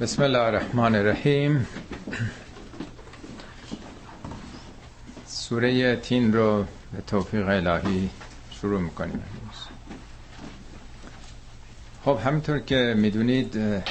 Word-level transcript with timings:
بسم 0.00 0.22
الله 0.22 0.38
الرحمن 0.38 0.94
الرحیم. 0.94 1.66
سوره 5.26 5.96
تین 5.96 6.32
رو 6.32 6.64
به 6.92 7.02
توفیق 7.06 7.48
الهی 7.48 8.10
شروع 8.50 8.80
می‌کنیم 8.80 9.22
خب 12.04 12.18
همینطور 12.24 12.58
که 12.58 12.94
می‌دونید 12.96 13.82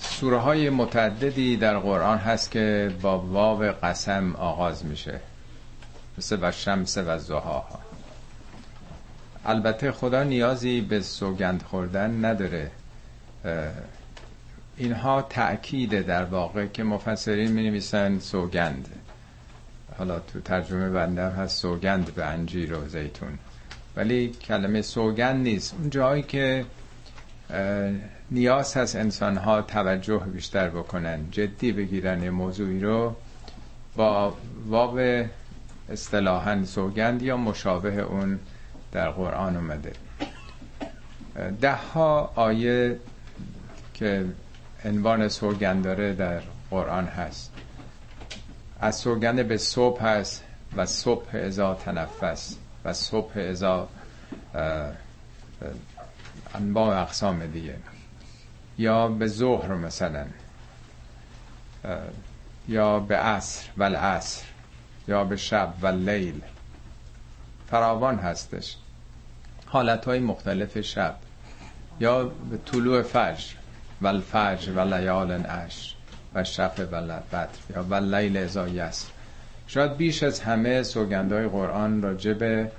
سوره 0.00 0.38
های 0.38 0.70
متعددی 0.70 1.56
در 1.56 1.78
قرآن 1.78 2.18
هست 2.18 2.50
که 2.50 2.94
با 3.02 3.18
واو 3.18 3.62
قسم 3.82 4.36
آغاز 4.36 4.84
میشه. 4.84 5.20
مثل 6.18 6.38
و 6.42 6.52
شمس 6.52 6.98
و 6.98 7.18
زهاها 7.18 7.80
البته 9.44 9.92
خدا 9.92 10.22
نیازی 10.22 10.80
به 10.80 11.00
سوگند 11.00 11.62
خوردن 11.62 12.24
نداره. 12.24 12.70
اینها 14.76 15.22
تأکید 15.22 16.06
در 16.06 16.24
واقع 16.24 16.66
که 16.66 16.84
مفسرین 16.84 17.52
می 17.52 17.62
نویسن 17.62 18.18
سوگند. 18.18 18.88
حالا 19.98 20.18
تو 20.18 20.40
ترجمه 20.40 20.90
بنده 20.90 21.22
هست 21.22 21.58
سوگند 21.58 22.14
به 22.14 22.24
انجیر 22.24 22.74
و 22.74 22.88
زیتون. 22.88 23.38
ولی 23.96 24.28
کلمه 24.28 24.82
سوگند 24.82 25.42
نیست. 25.42 25.74
اون 25.78 25.90
جایی 25.90 26.22
که 26.22 26.64
نیاز 28.30 28.76
هست 28.76 28.96
انسان 28.96 29.36
ها 29.36 29.62
توجه 29.62 30.18
بیشتر 30.18 30.68
بکنن 30.68 31.30
جدی 31.30 31.72
بگیرن 31.72 32.28
موضوعی 32.28 32.80
رو 32.80 33.16
با 33.96 34.36
واب 34.66 34.98
اصطلاحا 35.88 36.64
سوگند 36.64 37.22
یا 37.22 37.36
مشابه 37.36 38.00
اون 38.00 38.38
در 38.92 39.10
قرآن 39.10 39.56
اومده. 39.56 39.92
ده 41.60 41.74
ها 41.74 42.32
آیه 42.34 42.98
که 43.96 44.26
عنوان 44.84 45.28
سوگند 45.28 45.84
داره 45.84 46.14
در 46.14 46.42
قرآن 46.70 47.06
هست. 47.06 47.52
از 48.80 48.96
سوگند 48.96 49.48
به 49.48 49.56
صبح 49.56 50.02
هست 50.02 50.44
و 50.76 50.86
صبح 50.86 51.28
ازا 51.34 51.74
تنفس 51.74 52.56
و 52.84 52.92
صبح 52.92 53.38
ازا 53.50 53.88
انواع 56.54 57.02
اقسام 57.02 57.46
دیگه. 57.46 57.76
یا 58.78 59.08
به 59.08 59.26
ظهر 59.26 59.74
مثلا 59.74 60.26
یا 62.68 63.00
به 63.00 63.16
عصر 63.16 63.68
و 63.76 63.82
العصر 63.82 64.44
یا 65.08 65.24
به 65.24 65.36
شب 65.36 65.74
و 65.82 65.86
لیل. 65.86 66.40
فراوان 67.70 68.18
هستش. 68.18 68.76
حالت 69.66 70.04
های 70.04 70.18
مختلف 70.18 70.80
شب. 70.80 71.16
یا 72.00 72.24
به 72.24 72.58
طلوع 72.66 73.02
فجر. 73.02 73.54
و 74.02 74.06
الفجر 74.06 74.72
و 74.72 74.94
لیال 74.94 75.32
اش 75.32 75.94
و 76.34 76.44
شفه 76.44 76.84
و 76.84 77.20
بدر. 77.32 77.48
یا 77.76 77.84
و 77.90 77.94
لیل 77.94 78.36
ازا 78.36 78.68
شاید 79.66 79.96
بیش 79.96 80.22
از 80.22 80.40
همه 80.40 80.82
سوگندهای 80.82 81.48
قرآن 81.48 82.02
راجع 82.02 82.32
به 82.32 82.70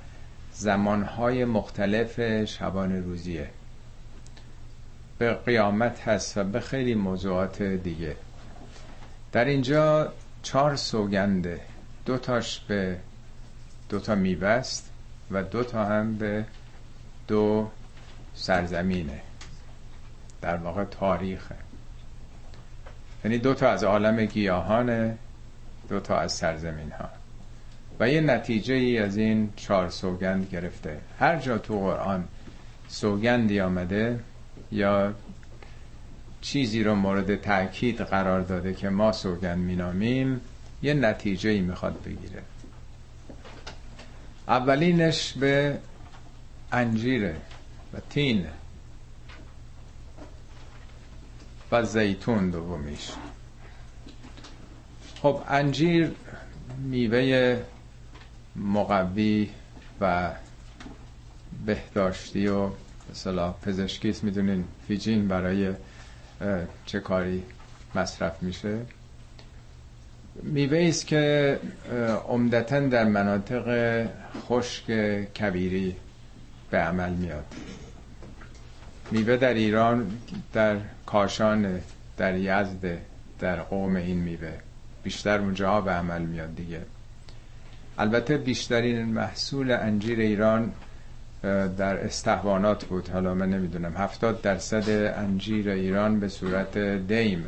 زمانهای 0.52 1.44
مختلف 1.44 2.44
شبان 2.44 3.04
روزیه. 3.04 3.50
به 5.18 5.34
قیامت 5.34 6.08
هست 6.08 6.36
و 6.36 6.44
به 6.44 6.60
خیلی 6.60 6.94
موضوعات 6.94 7.62
دیگه. 7.62 8.16
در 9.32 9.44
اینجا 9.44 10.12
چهار 10.42 10.76
سوگنده 10.76 11.60
دو 12.06 12.18
تاش 12.18 12.60
به 12.60 12.96
دو 13.88 14.00
تا 14.00 14.16
و 15.30 15.42
دو 15.42 15.64
تا 15.64 15.84
هم 15.84 16.16
به 16.16 16.44
دو 17.28 17.70
سرزمینه. 18.34 19.20
در 20.42 20.56
واقع 20.56 20.84
تاریخه. 20.84 21.54
یعنی 23.24 23.38
دو 23.38 23.54
تا 23.54 23.70
از 23.70 23.84
عالم 23.84 24.24
گیاهانه 24.24 25.18
دو 25.88 26.00
تا 26.00 26.18
از 26.18 26.32
سرزمین 26.32 26.90
ها 26.90 27.08
و 28.00 28.08
یه 28.08 28.20
نتیجه 28.20 28.74
ای 28.74 28.98
از 28.98 29.16
این 29.16 29.52
چهار 29.56 29.90
سوگند 29.90 30.48
گرفته. 30.52 30.98
هر 31.18 31.38
جا 31.38 31.58
تو 31.58 31.78
قرآن 31.78 32.24
سوگندی 32.88 33.60
آمده 33.60 34.20
یا 34.72 35.14
چیزی 36.40 36.82
رو 36.82 36.94
مورد 36.94 37.36
تاکید 37.36 38.00
قرار 38.00 38.40
داده 38.40 38.74
که 38.74 38.88
ما 38.88 39.12
سوگند 39.12 39.58
مینامیم 39.58 40.40
یه 40.82 40.94
نتیجه 40.94 41.50
ای 41.50 41.60
می‌خواد 41.60 42.02
بگیره. 42.04 42.42
اولینش 44.48 45.32
به 45.32 45.78
انجیره 46.72 47.36
و 47.94 47.96
تین. 48.10 48.46
و 51.72 51.84
زیتون 51.84 52.50
دومیش. 52.50 53.10
خب 55.22 55.42
انجیر 55.48 56.10
میوه 56.78 57.62
مقوی 58.56 59.50
و 60.00 60.30
بهداشتی 61.66 62.46
و 62.48 62.70
مثلا 63.10 63.52
پزشکیست 63.52 64.24
می‌دونین 64.24 64.64
فیجین 64.88 65.28
برای 65.28 65.72
چه 66.86 67.00
کاری 67.00 67.42
مصرف 67.94 68.42
میشه. 68.42 68.78
میوه 70.42 70.78
است 70.88 71.06
که 71.06 71.58
عمدتا 72.28 72.80
در 72.80 73.04
مناطق 73.04 74.06
خشک 74.48 74.84
کبیری 75.32 75.96
به 76.70 76.78
عمل 76.78 77.10
میاد. 77.12 77.44
میوه 79.10 79.36
در 79.36 79.54
ایران 79.54 80.10
در 80.52 80.76
کاشان 81.06 81.80
در 82.16 82.36
یزد 82.36 82.98
در 83.38 83.56
قوم 83.60 83.96
این 83.96 84.18
میوه. 84.18 84.52
بیشتر 85.02 85.38
اونجاها 85.40 85.80
به 85.80 85.90
عمل 85.92 86.22
میاد 86.22 86.56
دیگه. 86.56 86.80
البته 87.98 88.36
بیشترین 88.36 89.04
محصول 89.04 89.70
انجیر 89.70 90.20
ایران 90.20 90.72
در 91.76 92.04
استحوانات 92.04 92.84
بود. 92.84 93.08
حالا 93.08 93.34
من 93.34 93.50
نمی‌دونم. 93.50 93.96
هفتاد 93.96 94.40
درصد 94.42 94.90
انجیر 95.16 95.70
ایران 95.70 96.20
به 96.20 96.28
صورت 96.28 96.78
دیم 96.78 97.46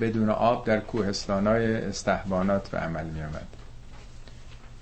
بدون 0.00 0.30
آب 0.30 0.66
در 0.66 0.80
کوهستانهای 0.80 1.74
استحوانات 1.74 2.68
به 2.68 2.78
عمل 2.78 3.04
می 3.04 3.20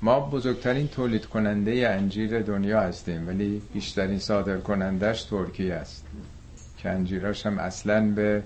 ما 0.02 0.20
بزرگترین 0.20 0.88
تولید 0.88 1.26
کننده 1.26 1.88
انجیر 1.88 2.42
دنیا 2.42 2.80
هستیم 2.80 3.28
ولی 3.28 3.62
بیشترین 3.74 4.18
صادر 4.18 4.56
کنندش 4.56 5.22
ترکیه 5.22 5.74
است. 5.74 6.04
که 6.78 6.90
انجیراش 6.90 7.46
هم 7.46 7.58
اصلا 7.58 8.10
به 8.10 8.42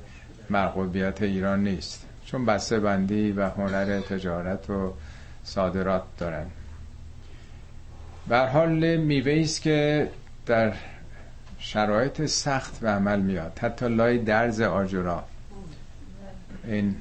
مرغوبیت 0.50 1.22
ایران 1.22 1.64
نیست. 1.64 2.06
چون 2.26 2.46
بسته 2.46 2.80
بندی 2.80 3.32
و 3.32 3.48
هنر 3.48 4.00
تجارت 4.00 4.70
و 4.70 4.94
صادرات 5.44 6.02
دارن. 6.18 6.46
به 8.28 8.38
حال 8.38 8.96
میوه 8.96 9.40
است 9.42 9.62
که 9.62 10.10
در 10.46 10.72
شرایط 11.58 12.26
سخت 12.26 12.80
به 12.80 12.88
عمل 12.90 13.20
میاد. 13.20 13.58
حتی 13.58 13.88
لای 13.88 14.18
درز 14.18 14.60
آجورا. 14.60 15.24
این 16.66 16.96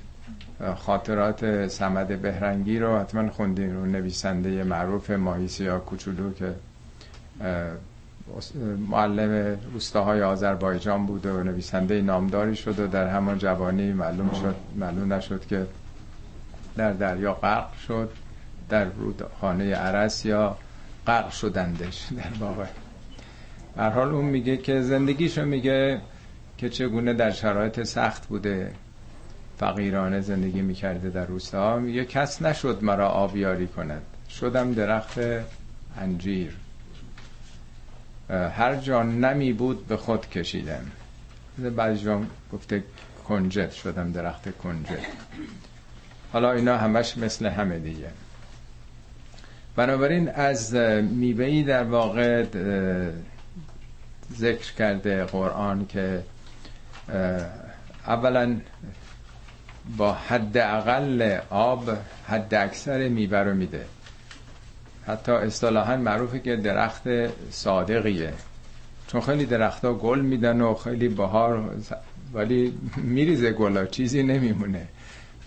خاطرات 0.78 1.68
سمد 1.68 2.22
بهرنگی 2.22 2.80
رو 2.80 2.98
حتما 3.00 3.30
خوندین 3.30 3.76
رو 3.76 3.86
نویسنده 3.86 4.64
معروف 4.64 5.10
ماهیسیا 5.12 5.80
کوچولو 5.80 6.34
که 6.34 6.54
معلم 8.90 9.58
روستاهای 9.74 10.22
آذربایجان 10.22 11.06
بود 11.06 11.26
و 11.26 11.44
نویسنده 11.44 12.02
نامداری 12.02 12.56
شد 12.56 12.80
و 12.80 12.88
در 12.88 13.08
همان 13.08 13.38
جوانی 13.38 13.94
معلوم 13.94 14.32
شد 14.34 14.56
معلوم 14.76 15.14
نشد 15.14 15.46
که 15.46 15.68
در 16.76 16.94
دریا 16.94 17.34
غرق 17.34 17.74
شد 17.88 18.10
در 18.70 18.86
رودخانه 18.86 19.76
عرس 19.76 20.26
یا 20.26 20.58
غرق 21.08 21.32
شدندش 21.32 22.08
در 22.18 22.40
واقع. 22.40 22.66
هر 23.78 23.90
حال 23.90 24.10
اون 24.10 24.26
میگه 24.26 24.58
که 24.58 24.82
زندگیشو 24.82 25.46
میگه 25.46 26.02
که 26.58 26.70
چگونه 26.70 27.14
در 27.14 27.32
شرایط 27.32 27.84
سخت 27.84 28.28
بوده. 28.28 28.72
فقیرانه 29.58 30.22
زندگی 30.22 30.62
می‌کرده 30.62 31.10
در 31.10 31.26
روستا. 31.26 31.80
میگه 31.80 32.06
کس 32.06 32.42
نشد 32.42 32.80
مرا 32.84 33.10
آبیاری 33.10 33.68
کند. 33.68 34.02
شدم 34.30 34.74
درخت 34.74 35.20
انجیر. 36.02 36.56
هر 38.30 38.76
جا 38.76 39.04
نمی 39.04 39.54
بود 39.54 39.88
به 39.88 39.98
خود 39.98 40.30
کشیدم. 40.30 40.86
بعضی 41.76 42.04
جا 42.04 42.22
گفته 42.54 42.84
کنجد 43.28 43.72
شدم 43.72 44.12
درخت 44.12 44.58
کنجد. 44.58 45.00
حالا 46.34 46.52
اینا 46.52 46.78
همش 46.78 47.18
مثل 47.18 47.46
همه 47.46 47.80
دیگه. 47.80 48.10
بنابراین 49.76 50.30
از 50.30 50.76
میوهی 51.12 51.64
در 51.64 51.84
واقع 51.84 52.46
ذکر 54.38 54.74
کرده 54.74 55.24
قرآن 55.26 55.88
که 55.88 56.24
اولا 58.08 58.56
با 59.98 60.14
حد 60.14 60.58
اقل 60.58 61.38
آب 61.50 61.90
حد 62.28 62.54
اکثر 62.56 63.08
میوه 63.08 63.38
رو 63.38 63.54
میده. 63.54 63.86
حتی 65.08 65.32
اصطلاحا 65.32 65.98
معروفه 65.98 66.40
که 66.40 66.56
درخت 66.56 67.04
صادقیه. 67.52 68.34
چون 69.08 69.22
خیلی 69.22 69.46
درختها 69.46 69.94
گل 69.94 70.20
میدن 70.20 70.62
و 70.62 70.74
خیلی 70.74 71.08
بهار 71.08 71.76
ولی 72.34 72.74
میریزه 72.98 73.52
گلا 73.52 73.86
چیزی 73.86 74.24
نمیمونه. 74.24 74.88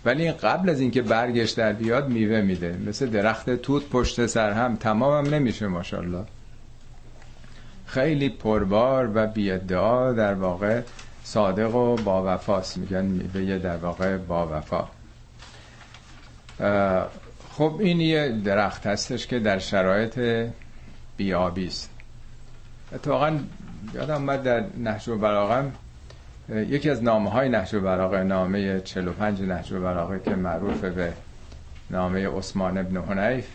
ولی 0.05 0.33
قبل 0.33 0.71
از 0.71 0.81
اینکه 0.81 1.03
برگش 1.03 1.51
در 1.51 1.73
بیاد 1.73 2.09
میوه 2.09 2.41
میده. 2.41 2.79
مثل 2.87 3.07
درخت 3.07 3.51
توت 3.51 3.89
پشت 3.89 4.27
سر 4.27 4.53
هم 4.53 4.77
تمام 4.77 5.27
هم 5.27 5.35
نمیشه 5.35 5.67
ماشاءالله. 5.67 6.25
خیلی 7.87 8.29
پربار 8.29 9.11
و 9.15 9.27
بیادعا 9.27 10.13
در 10.13 10.35
واقع 10.35 10.81
صادق 11.27 11.75
و 11.75 11.97
با 11.97 12.35
وفاست 12.35 12.79
میگن 12.79 13.05
میوه 13.05 13.59
در 13.59 13.77
واقع 13.77 14.17
با 14.17 14.49
وفا. 14.49 14.85
خب 17.53 17.77
این 17.81 18.01
یه 18.01 18.29
درخت 18.45 18.87
هستش 18.87 19.27
که 19.27 19.39
در 19.39 19.59
شرایط 19.59 20.47
بیابی 21.17 21.67
است. 21.67 21.91
اتفاقا 22.95 23.39
یادم 23.95 24.15
اومد 24.15 24.43
در 24.43 24.65
و 25.09 25.19
براغم 25.19 25.73
یکی 26.49 26.91
از 26.91 27.03
نامه 27.03 27.31
های 27.31 27.49
نحش 27.49 27.75
و 27.75 27.81
براغه 27.81 28.23
نامه 28.23 28.81
45 28.81 29.43
نحش 29.43 29.73
و 29.73 29.81
براغه 29.81 30.21
که 30.25 30.35
معروف 30.35 30.85
به 30.85 31.13
نامه 31.91 32.29
عثمان 32.29 32.79
ابن 32.79 32.97
حنیف. 33.03 33.47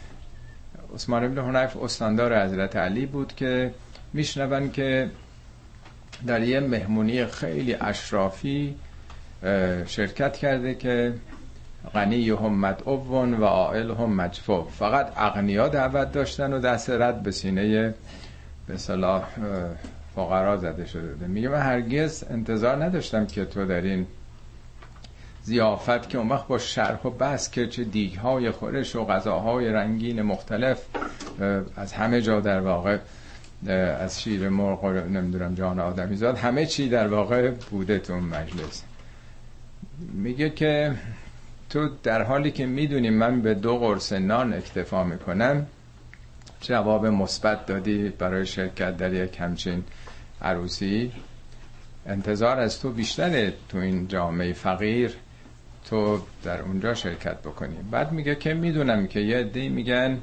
عثمان 0.95 1.23
ابن 1.23 1.55
حنیف 1.55 1.77
استاندار 1.77 2.43
حضرت 2.45 2.75
علی 2.75 3.05
بود 3.05 3.35
که 3.35 3.73
میشنون 4.13 4.71
که 4.71 5.09
در 6.27 6.43
یه 6.43 6.59
مهمونی 6.59 7.25
خیلی 7.25 7.73
اشرافی 7.73 8.75
شرکت 9.85 10.37
کرده 10.37 10.75
که 10.75 11.13
غنی 11.93 12.29
هم 12.29 12.59
مدعون 12.59 13.33
و 13.33 13.45
عائل 13.45 13.91
هم 13.91 14.13
مجفو 14.13 14.63
فقط 14.63 15.13
اغنیا 15.17 15.67
دعوت 15.67 16.11
داشتن 16.11 16.53
و 16.53 16.59
دست 16.59 16.89
رد 16.89 17.23
به 17.23 17.31
سینه 17.31 17.93
به 18.67 18.77
صلاح 18.77 19.23
فقرا 20.15 20.57
زده 20.57 20.85
شده 20.85 21.27
میگه 21.27 21.49
من 21.49 21.59
هرگز 21.59 22.23
انتظار 22.29 22.83
نداشتم 22.83 23.25
که 23.25 23.45
تو 23.45 23.65
در 23.65 23.81
این 23.81 24.07
زیافت 25.43 26.09
که 26.09 26.17
اون 26.17 26.29
وقت 26.29 26.47
با 26.47 26.57
شرح 26.57 27.01
و 27.03 27.09
بس 27.09 27.51
که 27.51 27.67
چه 27.67 27.83
دیگ 27.83 28.13
های 28.13 28.51
خورش 28.51 28.95
و 28.95 29.05
غذاهای 29.05 29.69
رنگین 29.69 30.21
مختلف 30.21 30.85
از 31.75 31.93
همه 31.93 32.21
جا 32.21 32.39
در 32.39 32.59
واقع 32.59 32.97
از 33.69 34.21
شیر 34.21 34.49
مرغ 34.49 34.85
نمی‌دونم 34.85 35.55
جان 35.55 35.79
آدمی 35.79 36.15
زاد 36.15 36.37
همه 36.37 36.65
چی 36.65 36.89
در 36.89 37.07
واقع 37.07 37.49
بوده 37.51 37.99
تو 37.99 38.15
مجلس. 38.15 38.83
میگه 40.13 40.49
که 40.49 40.93
تو 41.69 41.89
در 42.03 42.21
حالی 42.23 42.51
که 42.51 42.65
می‌دونی 42.65 43.09
من 43.09 43.41
به 43.41 43.53
دو 43.53 43.77
قرص 43.77 44.13
نان 44.13 44.53
اکتفا 44.53 45.03
می‌کنم 45.03 45.65
جواب 46.61 47.05
مثبت 47.05 47.65
دادی 47.65 48.09
برای 48.09 48.45
شرکت 48.45 48.97
در 48.97 49.13
یک 49.13 49.37
همچین 49.39 49.83
عروسی. 50.41 51.11
انتظار 52.05 52.59
از 52.59 52.79
تو 52.79 52.91
بیشتره 52.91 53.53
تو 53.69 53.77
این 53.77 54.07
جامعه 54.07 54.53
فقیر 54.53 55.13
تو 55.85 56.21
در 56.43 56.61
اونجا 56.61 56.93
شرکت 56.93 57.37
بکنی. 57.37 57.75
بعد 57.91 58.11
میگه 58.11 58.35
که 58.35 58.53
می‌دونم 58.53 59.07
که 59.07 59.19
یه 59.19 59.43
دی 59.43 59.69
میگن 59.69 60.17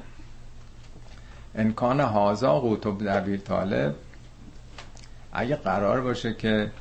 انکان 1.55 1.99
هازا 1.99 2.59
قوتب 2.59 2.97
در 2.97 3.37
طالب 3.37 3.95
اگه 5.33 5.55
قرار 5.55 6.01
باشه 6.01 6.33
که 6.33 6.71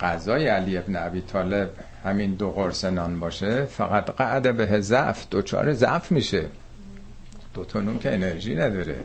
غذای 0.00 0.46
علی 0.46 0.76
ابن 0.76 0.96
ابی 0.96 1.20
طالب 1.20 1.70
همین 2.04 2.34
دو 2.34 2.50
قرص 2.50 2.84
نان 2.84 3.20
باشه 3.20 3.64
فقط 3.64 4.10
قعد 4.10 4.56
به 4.56 4.80
ضعف 4.80 5.26
دوچار 5.30 5.72
ضعف 5.72 6.12
میشه. 6.12 6.44
دو 7.54 7.64
تا 7.64 7.94
که 7.94 8.14
انرژی 8.14 8.54
نداره. 8.54 8.96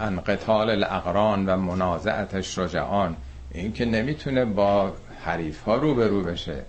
ان 0.00 0.20
قتال 0.20 0.70
الاقران 0.70 1.46
و 1.46 1.56
منازعت 1.56 2.40
شجعان 2.40 3.16
این 3.50 3.72
که 3.72 3.84
نمی‌تونه 3.84 4.44
با 4.44 4.92
حریف 5.24 5.62
ها 5.62 5.76
رو 5.76 6.22
بشه 6.22 6.62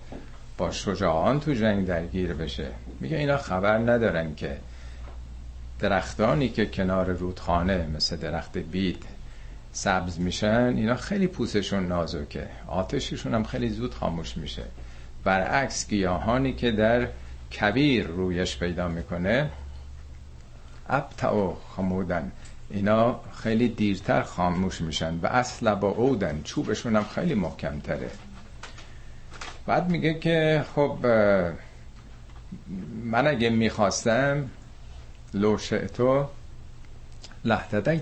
با 0.58 0.70
شجاعان 0.70 1.40
تو 1.40 1.52
جنگ 1.52 1.86
درگیر 1.86 2.34
بشه. 2.34 2.66
میگه 3.00 3.16
اینا 3.16 3.36
خبر 3.36 3.78
ندارن 3.78 4.34
که 4.34 4.56
درختانی 5.78 6.48
که 6.48 6.66
کنار 6.66 7.12
رودخانه 7.12 7.86
مثل 7.86 8.16
درخت 8.16 8.58
بید 8.58 9.04
سبز 9.72 10.20
میشن 10.20 10.74
اینا 10.76 10.96
خیلی 10.96 11.26
پوسشون 11.26 11.86
نازکه. 11.86 12.48
آتششون 12.66 13.34
هم 13.34 13.44
خیلی 13.44 13.68
زود 13.68 13.94
خاموش 13.94 14.36
میشه. 14.36 14.62
برعکس 15.24 15.88
گیاهانی 15.88 16.52
که 16.52 16.70
در 16.70 17.08
کبیر 17.60 18.06
رویش 18.06 18.56
پیدا 18.56 18.88
می‌کنه 18.88 19.50
ابتعو 20.88 21.54
خمودن. 21.76 22.32
اینا 22.70 23.20
خیلی 23.42 23.68
دیرتر 23.68 24.22
خاموش 24.22 24.80
میشن 24.80 25.18
و 25.22 25.26
اصلا 25.26 25.74
با 25.74 25.88
اودن 25.88 26.40
چوبشون 26.44 26.96
هم 26.96 27.04
خیلی 27.04 27.34
محکم 27.34 27.80
تره 27.80 28.10
بعد 29.66 29.90
میگه 29.90 30.14
که 30.14 30.64
خب 30.74 31.06
من 33.04 33.26
اگه 33.26 33.50
می‌خواستم 33.50 34.50
لو 35.34 35.58
شئتو 35.58 36.26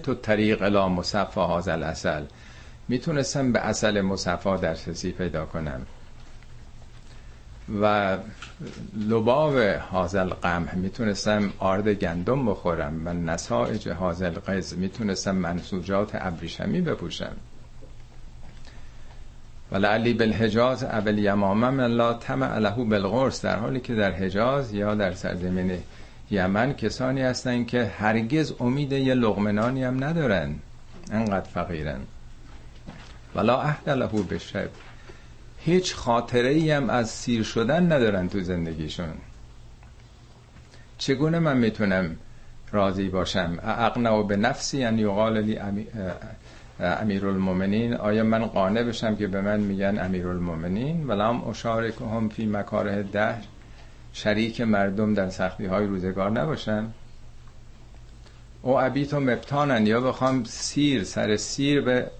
تو 0.03 0.15
طریق 0.15 0.62
الا 0.62 0.88
مصفا 0.88 1.47
هازل 1.47 1.82
اصل 1.82 2.23
می‌تونستم 2.88 3.53
به 3.53 3.59
اصل 3.61 4.00
مصفا 4.00 4.56
در 4.56 4.75
سسی 4.75 5.12
پیدا 5.12 5.44
کنم. 5.44 5.81
و 7.82 8.17
لباب 9.09 9.56
هازل 9.93 10.29
قمح 10.29 10.75
می‌تونستم 10.75 11.53
آرد 11.59 11.88
گندم 11.88 12.47
بخورم 12.47 13.06
و 13.06 13.12
نسائج 13.12 13.88
هازل 13.88 14.31
قز 14.31 14.75
می‌تونستم 14.79 15.35
منسوجات 15.35 16.11
ابریشمی 16.15 16.81
بپوشم. 16.81 17.37
و 19.73 19.76
لعلی 19.76 20.15
بالحجاز 20.15 20.85
اول 20.85 21.19
یمامه 21.19 21.71
من 21.71 21.87
لا 21.87 22.15
تمع 22.15 22.59
له 22.59 22.71
بالغرس 22.85 23.44
در 23.44 23.56
حالی 23.56 23.81
که 23.81 23.94
در 23.94 24.12
حجاز 24.12 24.73
یا 24.73 24.94
در 24.94 25.12
سرزمین 25.12 25.79
یمن 26.31 26.73
کسانی 26.73 27.23
هستن 27.23 27.65
که 27.65 27.85
هرگز 27.99 28.53
امید 28.61 28.93
یه 28.93 29.15
لغمنانی 29.15 29.85
هم 29.85 30.05
ندارن. 30.05 30.55
انقدر 31.11 31.49
فقیرن. 31.49 32.00
ولا 33.35 33.61
اهل 33.61 33.99
له 33.99 34.06
بشب 34.06 34.69
هیچ 35.59 35.94
خاطره 35.94 36.49
ای 36.49 36.71
هم 36.71 36.91
از 36.91 37.11
سیر 37.11 37.43
شدن 37.43 37.93
ندارن 37.93 38.29
تو 38.29 38.41
زندگیشون. 38.41 39.12
چگونه 40.99 41.38
من 41.38 41.56
می‌تونم 41.56 42.17
راضی 42.73 43.09
باشم؟ 43.09 43.59
اقنع 43.62 44.23
به 44.23 44.37
نفسی 44.37 44.85
ان 44.85 44.99
یقال 44.99 45.41
لی 45.41 45.59
امیر 46.81 47.26
المومنین 47.26 47.94
آیا 47.94 48.25
من 48.25 48.47
قانع 48.47 48.83
بشم 48.83 49.17
که 49.17 49.26
به 49.26 49.41
من 49.41 49.61
میگن 49.61 49.99
امیر 49.99 50.29
المومنین 50.29 51.06
ولام 51.06 51.49
اشارک 51.49 51.94
هم 52.00 52.28
فی 52.28 52.47
مکاره 52.47 53.02
ده 53.02 53.35
شریک 54.12 54.61
مردم 54.61 55.14
در 55.14 55.31
سختی 55.31 55.67
های 55.67 55.87
روزگار 55.87 56.31
نباشم 56.31 56.93
او 58.62 58.81
عبیت 58.81 59.14
و 59.14 59.21
مبتانن. 59.21 59.87
یا 59.87 60.00
بخوام 60.00 60.45
سیر 60.45 61.05
سر 61.05 61.37
سیر 61.37 61.81
به 61.81 62.11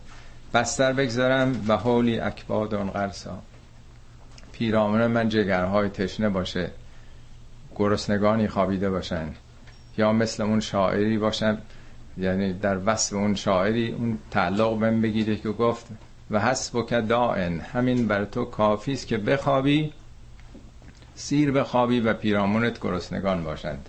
بستر 0.55 0.93
بگذارم 0.93 1.65
و 1.69 1.77
حولی 1.77 2.21
اکباد 2.21 2.75
اون 2.75 2.91
قرصا 2.91 3.39
پیرامون 4.53 5.07
من 5.07 5.29
جگرهای 5.29 5.89
تشنه 5.89 6.29
باشه 6.29 6.71
گرسنگانی 7.77 8.49
خوابیده 8.49 8.91
باشن. 8.91 9.29
یا 9.99 10.13
مثل 10.13 10.43
اون 10.43 10.61
شاعری 10.61 11.19
باشم 11.19 11.59
یعنی 12.19 12.53
در 12.53 12.79
وصف 12.87 13.13
اون 13.13 13.35
شاعری 13.35 13.93
اون 13.93 14.19
تعلق 14.31 14.79
بهم 14.79 15.03
بگیره 15.03 15.37
که 15.37 15.49
گفت 15.49 15.87
و 16.31 16.41
حسب 16.41 16.87
که 16.87 17.01
دائن 17.01 17.61
همین 17.61 18.09
بر 18.09 18.25
تو 18.25 18.45
کافی 18.45 18.93
است 18.93 19.07
که 19.07 19.19
بخوابی 19.19 19.93
سیر 21.21 21.53
بخوابی 21.53 22.01
و 22.01 22.13
پیرامونت 22.13 22.81
گرسنگان 22.81 23.45
باشند. 23.45 23.89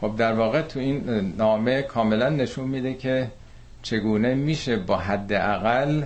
خب 0.00 0.16
در 0.16 0.32
واقع 0.32 0.62
تو 0.62 0.80
این 0.80 1.08
نامه 1.36 1.82
کاملا 1.82 2.28
نشون 2.28 2.68
میده 2.68 2.94
که 2.94 3.30
چگونه 3.82 4.34
میشه 4.34 4.76
با 4.76 4.96
حد 4.96 5.32
اقل 5.32 6.02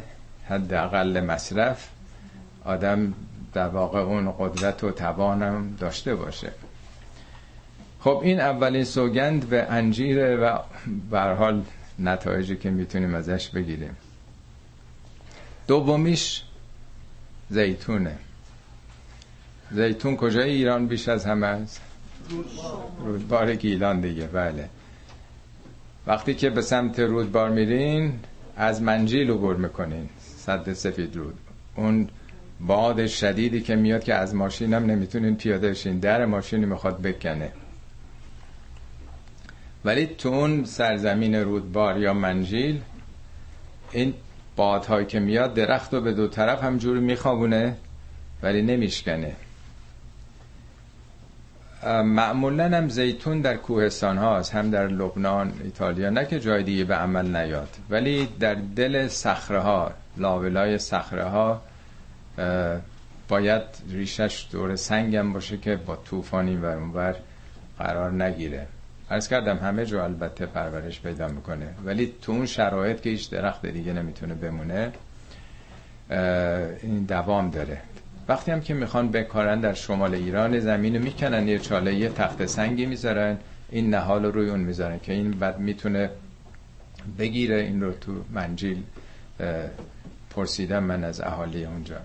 حد 0.49 0.75
اقل 0.75 1.21
مصرف 1.21 1.89
آدم 2.65 3.15
در 3.55 3.69
واقع 3.69 4.01
اون 4.01 4.35
قدرت 4.39 4.85
و 4.85 4.91
توانم 4.91 5.77
داشته 5.81 6.15
باشه. 6.15 6.53
خب 8.01 8.21
این 8.23 8.41
اولین 8.41 8.85
سوگند 8.85 9.49
به 9.49 9.63
انجیره 9.63 10.37
و 10.37 10.59
به 11.11 11.21
حال 11.21 11.63
نتایجی 11.99 12.57
که 12.57 12.71
می‌تونیم 12.71 13.15
ازش 13.15 13.49
بگیریم. 13.49 13.97
دومیش 15.67 16.43
زیتونه. 17.51 18.17
زیتون 19.73 20.17
کجای 20.17 20.51
ایران 20.51 20.87
بیش 20.87 21.09
از 21.09 21.27
همه 21.27 21.47
است. 21.47 21.81
رودبار 23.05 23.55
گیلان 23.55 24.01
دیگه 24.01 24.27
بله. 24.27 24.69
وقتی 26.07 26.35
که 26.35 26.51
به 26.51 26.63
سمت 26.63 27.01
رودبار 27.01 27.51
میرین 27.51 28.19
از 28.57 28.83
منجیل 28.83 29.31
عبور 29.31 29.57
می‌کنین 29.57 30.09
صد 30.19 30.73
سفید 30.73 31.17
رود. 31.17 31.39
اون 31.77 32.09
باد 32.61 33.07
شدیدی 33.07 33.61
که 33.61 33.77
میاد 33.77 34.05
که 34.05 34.15
از 34.15 34.35
ماشین 34.35 34.75
هم 34.75 34.87
نمی‌تونین 34.87 35.37
پیاده 35.37 35.75
شین 35.75 35.99
در 35.99 36.25
ماشینی 36.25 36.67
می‌خواد 36.67 37.03
بکنه. 37.03 37.53
ولی 39.85 40.07
تو 40.07 40.29
اون 40.29 40.65
سرزمین 40.65 41.35
رودبار 41.35 41.99
یا 41.99 42.15
منجیل 42.15 42.81
این 43.93 44.15
بادهایی 44.57 45.07
که 45.07 45.21
میاد 45.21 45.55
درخت 45.55 45.95
رو 45.95 46.01
به 46.01 46.13
دو 46.13 46.29
طرف 46.29 46.63
همجوری 46.65 47.01
میخوابونه 47.01 47.77
ولی 48.43 48.63
نمیشکنه. 48.63 49.37
معمولا 51.87 52.65
هم 52.77 52.89
زیتون 52.89 53.41
در 53.41 53.57
کوهستان 53.57 54.19
هاست 54.19 54.55
هم 54.55 54.71
در 54.71 54.89
لبنان 54.89 55.53
ایتالیا 55.65 56.11
نه 56.11 56.27
که 56.27 56.41
جای 56.41 56.63
دیگه 56.63 56.85
به 56.85 56.95
عمل 56.95 57.37
نیاد. 57.37 57.69
ولی 57.91 58.29
در 58.41 58.55
دل 58.55 59.09
صخره 59.09 59.61
ها 59.61 59.93
لاولای 60.17 60.79
صخره 60.79 61.25
ها 61.25 61.63
باید 63.29 63.63
ریشش 63.91 64.47
دور 64.53 64.77
سنگم 64.77 65.33
باشه 65.33 65.57
که 65.57 65.77
با 65.77 65.97
طوفانی 65.97 66.57
و 66.57 66.65
اونور 66.65 67.17
قرار 67.79 68.11
نگیره. 68.11 68.67
عرض 69.11 69.29
کردم 69.29 69.57
همه 69.57 69.87
جو 69.87 69.99
البته 69.99 70.47
پرورش 70.47 71.01
پیدا 71.01 71.29
می‌کنه. 71.29 71.67
ولی 71.85 72.13
تو 72.23 72.33
اون 72.33 72.47
شرایط 72.47 73.01
که 73.01 73.11
هیچ 73.11 73.31
درخت 73.31 73.67
دیگه 73.67 73.93
نمی‌تونه 73.93 74.35
بمونه 74.35 74.93
این 76.83 77.05
دوام 77.09 77.51
داره. 77.51 77.79
وقتی 78.29 78.51
هم 78.51 78.61
که 78.61 78.75
می‌خوان 78.75 79.11
بکارن 79.11 79.61
در 79.61 79.75
شمال 79.75 80.15
ایران 80.15 80.61
زمین 80.61 80.99
می‌کنن 80.99 81.49
یه 81.49 81.59
چاله 81.59 81.95
یه 81.95 82.09
تخت 82.09 82.47
سنگی 82.47 82.87
می‌ذارن 82.87 83.39
این 83.71 83.95
نهال 83.95 84.25
رو 84.25 84.31
روی 84.31 84.51
اون 84.51 84.61
می‌ذارن 84.61 84.99
که 84.99 85.13
این 85.13 85.31
بعد 85.31 85.59
می‌تونه 85.59 86.11
بگیره 87.19 87.57
این 87.57 87.81
رو 87.81 87.93
تو 87.93 88.13
منجیل 88.33 88.83
پرسیدم 90.31 90.85
من 90.85 91.05
از 91.05 91.21
اهالی 91.21 91.65
اونجا. 91.65 91.97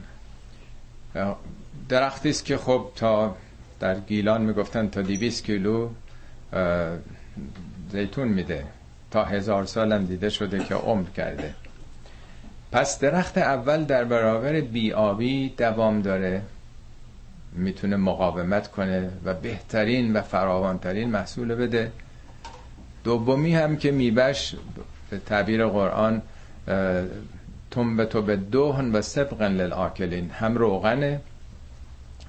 درختی 1.89 2.29
است 2.29 2.45
که 2.45 2.57
خب 2.57 2.91
تا 2.95 3.35
در 3.79 3.99
گیلان 3.99 4.41
می‌گفتن 4.41 4.89
تا 4.89 5.01
200 5.01 5.43
کیلو 5.43 5.89
زیتون 7.91 8.27
میده. 8.27 8.65
تا 9.11 9.23
هزار 9.23 9.65
سالم 9.65 10.05
دیده 10.05 10.29
شده 10.29 10.63
که 10.63 10.75
عمر 10.75 11.09
کرده. 11.09 11.53
پس 12.71 12.99
درخت 12.99 13.37
اول 13.37 13.83
در 13.83 14.03
برابر 14.03 14.61
بیابی 14.61 15.49
دوام 15.57 16.01
داره. 16.01 16.41
می‌تونه 17.51 17.95
مقاومت 17.95 18.71
کنه 18.71 19.09
و 19.25 19.33
بهترین 19.33 20.13
و 20.13 20.21
فراوانترین 20.21 21.09
محصول 21.09 21.55
بده. 21.55 21.91
دومی 23.03 23.55
هم 23.55 23.77
که 23.77 23.91
میبش 23.91 24.55
به 25.09 25.19
تعبیر 25.19 25.65
قرآن 25.67 26.21
تنبتو 27.71 28.05
تو 28.05 28.21
به 28.21 28.35
دهن 28.35 28.91
و 28.91 29.01
سبقن 29.01 29.51
للآکلین. 29.51 30.29
هم 30.29 30.57
روغنه. 30.57 31.21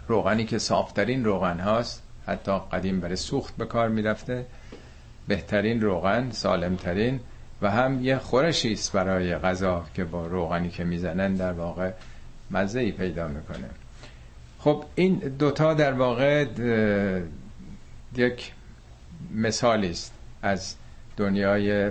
روغنی 0.08 0.44
که 0.44 0.58
صافترین 0.58 1.24
روغن 1.24 1.60
هاست. 1.60 2.02
حتی 2.26 2.52
قدیم 2.72 3.00
برای 3.00 3.16
سوخت 3.16 3.56
به 3.56 3.66
کار 3.66 3.88
می‌رفته. 3.88 4.46
بهترین 5.28 5.80
روغن 5.80 6.30
سالمترین. 6.30 7.20
و 7.62 7.70
هم 7.70 8.04
یه 8.04 8.18
خورشی 8.18 8.72
است 8.72 8.92
برای 8.92 9.38
غذا 9.38 9.84
که 9.94 10.04
با 10.04 10.26
روغنی 10.26 10.68
که 10.70 10.84
می‌زنن 10.84 11.34
در 11.34 11.52
واقع 11.52 11.90
مزه 12.50 12.80
ای 12.80 12.92
پیدا 12.92 13.28
می‌کنه. 13.28 13.70
خب 14.58 14.84
این 14.94 15.14
دوتا 15.14 15.74
در 15.74 15.92
واقع 15.92 16.46
یک 18.16 18.52
مثالی 19.34 19.90
است 19.90 20.14
از 20.42 20.74
دنیای 21.16 21.90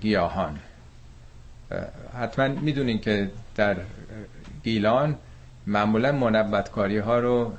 گیاهان. 0.00 0.58
حتما 2.20 2.48
می‌دونین 2.48 3.00
که 3.00 3.30
در 3.56 3.76
گیلان 4.62 5.18
معمولا 5.66 6.12
منبتکاری 6.12 6.98
ها 6.98 7.18
رو 7.18 7.52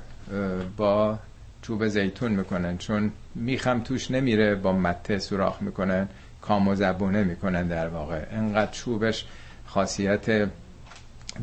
با 0.76 1.18
چوب 1.62 1.88
زیتون 1.88 2.32
می‌کنن 2.32 2.78
چون 2.78 3.12
میخم 3.34 3.80
توش 3.80 4.10
نمیره 4.10 4.54
با 4.54 4.72
مته 4.72 5.18
سوراخ 5.18 5.62
می‌کنن. 5.62 6.08
کام 6.42 6.68
و 6.68 6.74
زبونه 6.74 7.24
می‌کنن 7.24 7.68
در 7.68 7.88
واقع. 7.88 8.24
انقدر 8.30 8.70
چوبش 8.70 9.24
خاصیت 9.66 10.48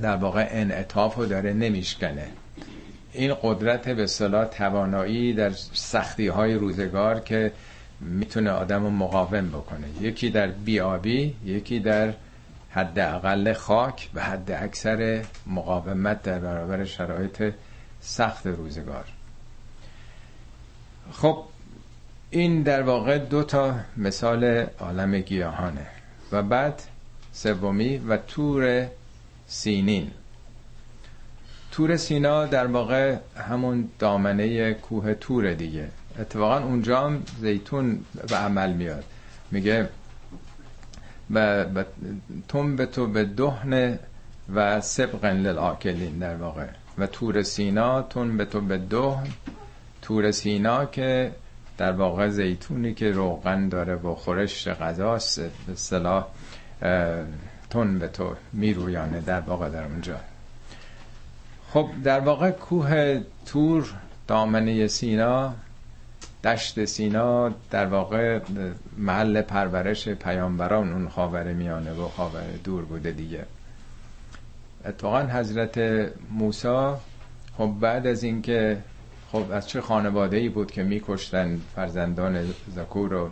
در 0.02 0.16
واقع 0.16 0.48
انعطاف 0.50 1.16
رو 1.16 1.26
داره 1.26 1.54
نمیشکنه. 1.54 2.28
این 3.14 3.36
قدرت 3.44 3.90
به 3.90 4.08
صلاح 4.08 4.46
توانایی 4.46 5.34
در 5.34 5.50
سختی 5.74 6.28
های 6.28 6.54
روزگار 6.54 7.20
که 7.20 7.52
می‌تونه 8.00 8.52
آدم 8.52 8.84
رو 8.84 8.90
مقاوم 8.90 9.50
بکنه. 9.50 9.88
یکی 10.02 10.30
در 10.30 10.48
بیابی 10.48 11.36
یکی 11.46 11.80
در 11.80 12.14
حد 12.72 13.00
اقل 13.00 13.54
خاک 13.54 14.10
و 14.14 14.24
حد 14.24 14.52
اکثر 14.52 15.26
مقاومت 15.48 16.24
در 16.24 16.40
برابر 16.40 16.86
شرایط 16.86 17.54
سخت 18.02 18.48
روزگار. 18.48 19.06
خب 21.12 21.44
این 22.32 22.64
در 22.64 22.82
واقع 22.82 23.18
دو 23.18 23.44
تا 23.44 23.76
مثال 23.98 24.66
عالم 24.80 25.20
گیاهانه 25.20 25.88
و 26.32 26.44
بعد 26.44 26.82
سومی 27.32 27.98
و 27.98 28.18
تور 28.18 28.88
سینین. 29.48 30.12
تور 31.72 31.98
سینا 31.98 32.46
در 32.46 32.68
واقع 32.68 33.16
همون 33.36 33.90
دامنه 34.00 34.74
کوه 34.74 35.14
تور 35.14 35.54
دیگه. 35.54 35.88
اتفاقا 36.20 36.60
اونجا 36.64 37.02
هم 37.02 37.24
زیتون 37.42 38.06
به 38.30 38.36
عمل 38.36 38.74
میاد. 38.74 39.04
میگه 39.52 39.90
و 41.34 41.66
تون 42.48 42.76
به 42.76 42.86
تو 42.86 43.08
به 43.08 43.26
دهن 43.26 44.00
و 44.56 44.82
سبقن 44.82 45.38
للآکلین 45.38 46.20
در 46.20 46.36
واقع. 46.36 46.68
و 46.98 47.08
تور 47.08 47.44
سینا 47.44 48.02
تون 48.02 48.38
به 48.38 48.46
تو 48.46 48.62
به 48.62 48.78
دهن. 48.78 49.28
تور 50.02 50.32
سینا 50.32 50.86
که 50.86 51.32
در 51.80 51.92
واقع 51.92 52.30
زیتونی 52.30 52.94
که 52.94 53.12
روغن 53.12 53.70
داره 53.70 53.96
و 53.96 54.16
خورش 54.16 54.68
غذاست 54.68 55.40
به 55.40 55.76
صلاح 55.76 56.28
تون 57.70 58.00
به 58.00 58.08
تو 58.08 58.36
میرویانه 58.54 59.22
در 59.22 59.40
واقع 59.40 59.70
در 59.70 59.84
اونجا. 59.84 60.16
خب 61.70 61.90
در 62.04 62.20
واقع 62.20 62.52
کوه 62.52 63.22
تور 63.46 63.94
دامنه 64.28 64.88
سینا 64.88 65.54
دشت 66.44 66.86
سینا 66.86 67.50
در 67.72 67.86
واقع 67.86 68.40
محل 68.98 69.42
پرورش 69.42 70.10
پیامبران 70.10 70.94
اون 70.94 71.10
خاور 71.10 71.54
میانه 71.54 71.92
و 71.92 72.08
خاور 72.08 72.44
دور 72.64 72.86
بوده 72.86 73.12
دیگه. 73.12 73.46
اتفاقا 74.86 75.22
حضرت 75.22 75.78
موسی 76.32 76.94
خب 77.58 77.74
بعد 77.80 78.08
از 78.08 78.24
اینکه 78.24 78.78
خب 79.32 79.52
از 79.52 79.68
چه 79.68 79.82
خانواده 79.82 80.38
ای 80.38 80.50
بود 80.50 80.72
که 80.72 80.84
میکشتن 80.84 81.60
فرزندان 81.76 82.54
زکور 82.76 83.10
رو؟ 83.10 83.30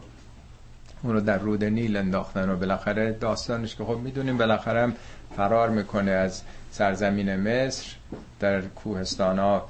اون 1.04 1.13
رو 1.13 1.22
در 1.22 1.38
رود 1.38 1.63
نیل 1.63 1.98
انداختن 1.98 2.50
و 2.50 2.56
بالاخره 2.56 3.12
داستانش 3.12 3.75
که 3.75 3.84
خب 3.84 3.98
می‌دونیم 3.98 4.38
بالاخره 4.38 4.82
هم 4.82 4.94
فرار 5.38 5.70
می‌کنه 5.70 6.12
از 6.12 6.42
سرزمین 6.72 7.36
مصر 7.36 7.96
در 8.39 8.62
کوهستان 8.62 9.39
ها 9.39 9.70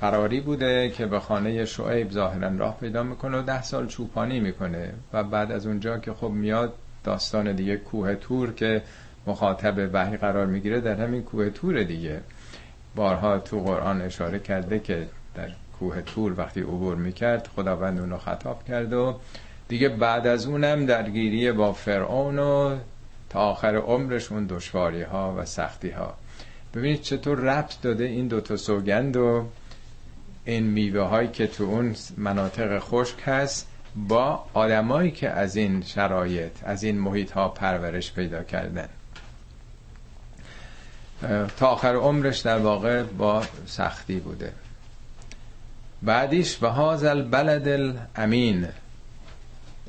فراری 0.00 0.40
بوده 0.40 0.90
که 0.90 1.06
به 1.06 1.20
خانه 1.20 1.64
شعیب 1.64 2.10
ظاهرا 2.10 2.56
راه 2.56 2.76
پیدا 2.80 3.02
می‌کنه 3.02 3.38
و 3.38 3.42
ده 3.42 3.62
سال 3.62 3.86
چوپانی 3.86 4.40
می‌کنه 4.40 4.92
و 5.12 5.24
بعد 5.24 5.52
از 5.52 5.66
اونجا 5.66 5.98
که 5.98 6.12
خب 6.12 6.30
میاد 6.30 6.74
داستان 7.04 7.52
دیگه 7.52 7.76
کوه 7.76 8.14
تور 8.14 8.52
که 8.52 8.82
مخاطب 9.26 9.90
وحی 9.92 10.16
قرار 10.16 10.46
می‌گیره 10.46 10.80
در 10.80 10.94
همین 10.94 11.22
کوه 11.22 11.50
تور 11.50 11.82
دیگه. 11.82 12.20
بارها 12.94 13.38
تو 13.38 13.60
قرآن 13.60 14.02
اشاره 14.02 14.38
کرده 14.38 14.78
که 14.78 15.06
در 15.34 15.48
کوه 15.78 16.02
تور 16.02 16.34
وقتی 16.36 16.60
عبور 16.60 16.96
می‌کرد 16.96 17.50
خداوند 17.56 18.00
اونو 18.00 18.18
خطاب 18.18 18.64
کرد 18.64 18.92
و 18.92 19.14
دیگه 19.68 19.88
بعد 19.88 20.26
از 20.26 20.46
اونم 20.46 20.86
درگیری 20.86 21.52
با 21.52 21.72
فرعون 21.72 22.38
و 22.38 22.76
تا 23.30 23.40
آخر 23.40 23.76
عمرش 23.76 24.32
اون 24.32 24.46
دشواری 24.46 25.02
ها 25.02 25.34
و 25.38 25.44
سختی 25.44 25.90
ها 25.90 26.14
ببینید 26.74 27.00
چطور 27.00 27.38
ربط 27.38 27.80
داده 27.82 28.04
این 28.04 28.28
دوتا 28.28 28.56
سوگند 28.56 29.16
و 29.16 29.46
این 30.44 30.64
میوه 30.64 31.02
هایی 31.02 31.28
که 31.28 31.46
تو 31.46 31.64
اون 31.64 31.94
مناطق 32.16 32.78
خشک 32.78 33.16
هست 33.24 33.68
با 33.96 34.44
آدمایی 34.54 35.10
که 35.10 35.30
از 35.30 35.56
این 35.56 35.82
شرایط 35.82 36.52
از 36.64 36.82
این 36.82 36.98
محیط 36.98 37.30
ها 37.30 37.48
پرورش 37.48 38.12
پیدا 38.12 38.42
کردن. 38.42 38.88
تا 41.58 41.66
آخر 41.66 41.94
عمرش 41.94 42.38
در 42.38 42.58
واقع 42.58 43.02
با 43.02 43.42
سختی 43.66 44.16
بوده. 44.16 44.52
بعدیش 46.02 46.62
و 46.62 46.66
هاز 46.66 47.04
البلد 47.04 47.68
الامین 47.68 48.66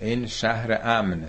این 0.02 0.28
شهر 0.28 0.80
امن 0.84 1.24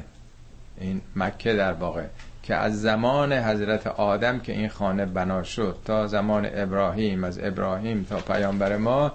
این 0.80 1.00
مکه 1.16 1.54
در 1.54 1.72
واقع 1.72 2.04
که 2.42 2.54
از 2.54 2.80
زمان 2.80 3.32
حضرت 3.32 3.86
آدم 3.86 4.38
که 4.38 4.52
این 4.52 4.68
خانه 4.68 5.06
بنا 5.06 5.42
شد 5.42 5.76
تا 5.84 6.06
زمان 6.06 6.48
ابراهیم 6.54 7.24
از 7.24 7.38
ابراهیم 7.38 8.06
تا 8.10 8.16
پیامبر 8.16 8.76
ما 8.76 9.12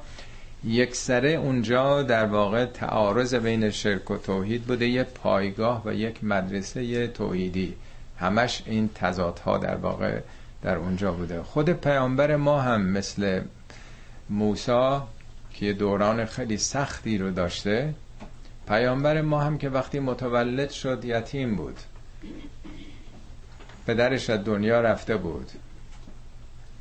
یک 0.63 0.95
سره 0.95 1.29
اونجا 1.29 2.03
در 2.03 2.25
واقع 2.25 2.65
تعارض 2.65 3.35
بین 3.35 3.69
شرک 3.69 4.11
و 4.11 4.17
توحید 4.17 4.63
بوده 4.63 4.87
یه 4.87 5.03
پایگاه 5.03 5.81
و 5.85 5.93
یک 5.93 6.23
مدرسه 6.23 7.07
توحیدی. 7.07 7.75
همش 8.19 8.63
این 8.65 8.89
تضادها 8.95 9.57
در 9.57 9.75
واقع 9.75 10.19
در 10.61 10.75
اونجا 10.75 11.11
بوده. 11.11 11.43
خود 11.43 11.69
پیامبر 11.69 12.35
ما 12.35 12.61
هم 12.61 12.81
مثل 12.81 13.41
موسا 14.29 15.07
که 15.53 15.73
دوران 15.73 16.25
خیلی 16.25 16.57
سختی 16.57 17.17
رو 17.17 17.31
داشته 17.31 17.93
پیامبر 18.67 19.21
ما 19.21 19.41
هم 19.41 19.57
که 19.57 19.69
وقتی 19.69 19.99
متولد 19.99 20.69
شد 20.69 21.05
یتیم 21.05 21.55
بود. 21.55 21.77
پدرش 23.87 24.29
از 24.29 24.43
دنیا 24.43 24.81
رفته 24.81 25.17
بود. 25.17 25.51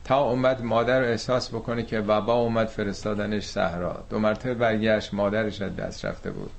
تا 0.04 0.18
اومد 0.18 0.62
مادر 0.62 1.00
رو 1.00 1.06
احساس 1.06 1.48
بکنه 1.48 1.82
که 1.82 2.00
بابا 2.00 2.34
اومد 2.34 2.66
فرستادنش 2.66 3.46
صحرا. 3.46 4.04
دو 4.10 4.18
مرتبه 4.18 4.54
برگشت 4.54 5.14
مادرش 5.14 5.62
از 5.62 5.76
دست 5.76 6.04
رفته 6.04 6.30
بود. 6.30 6.50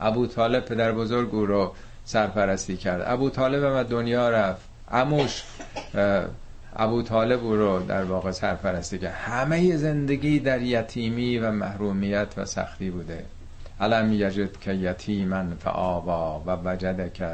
ابو 0.00 0.26
طالب 0.26 0.64
پدر 0.64 0.92
بزرگ 0.92 1.34
او 1.34 1.46
رو 1.46 1.74
سرپرستی 2.04 2.76
کرد. 2.76 3.02
ابو 3.06 3.30
طالب 3.30 3.64
هم 3.64 3.82
دنیا 3.82 4.30
رفت. 4.30 4.71
اموش 4.92 5.42
ابو 6.76 7.02
طالب 7.02 7.44
رو 7.44 7.82
در 7.82 8.04
واقع 8.04 8.30
سرپرستی 8.30 8.98
کرد. 8.98 9.14
همه 9.14 9.76
زندگی 9.76 10.38
در 10.40 10.62
یتیمی 10.62 11.38
و 11.38 11.50
محرومیت 11.50 12.28
و 12.36 12.44
سختی 12.44 12.90
بوده. 12.90 13.24
علم 13.80 14.12
یجد 14.12 14.60
که 14.60 14.72
یتیمن 14.72 15.56
فآوا 15.60 16.42
و 16.46 16.56
وجد 16.64 17.12
که 17.12 17.30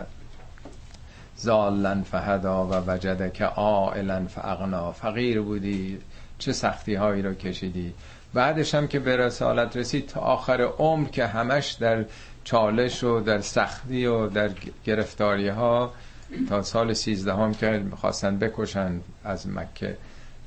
زالن 1.37 2.03
فهدا 2.03 2.67
و 2.67 2.91
وجد 2.91 3.33
که 3.33 3.47
آئلن 3.47 4.27
فاغنا. 4.27 4.93
فقیر 4.93 5.41
بودی 5.41 5.99
چه 6.39 6.53
سختی 6.53 6.95
هایی 6.95 7.23
رو 7.23 7.35
کشیدی. 7.35 7.95
بعدش 8.35 8.75
هم 8.75 8.89
که 8.89 8.99
به 8.99 9.17
رسالت 9.17 9.77
رسید 9.77 10.07
تا 10.07 10.21
آخر 10.21 10.63
عمر 10.63 11.09
که 11.09 11.27
همش 11.27 11.73
در 11.73 12.05
چالش 12.45 13.05
و 13.05 13.21
در 13.21 13.41
سختی 13.41 14.07
و 14.07 14.27
در 14.27 14.51
گرفتاری 14.85 15.49
ها 15.49 15.93
تا 16.49 16.63
سال 16.63 16.93
سیزده 16.93 17.35
هم 17.35 17.55
که 17.55 17.71
می‌خواستن 17.71 18.39
بکشن 18.39 19.01
از 19.25 19.49
مکه 19.49 19.97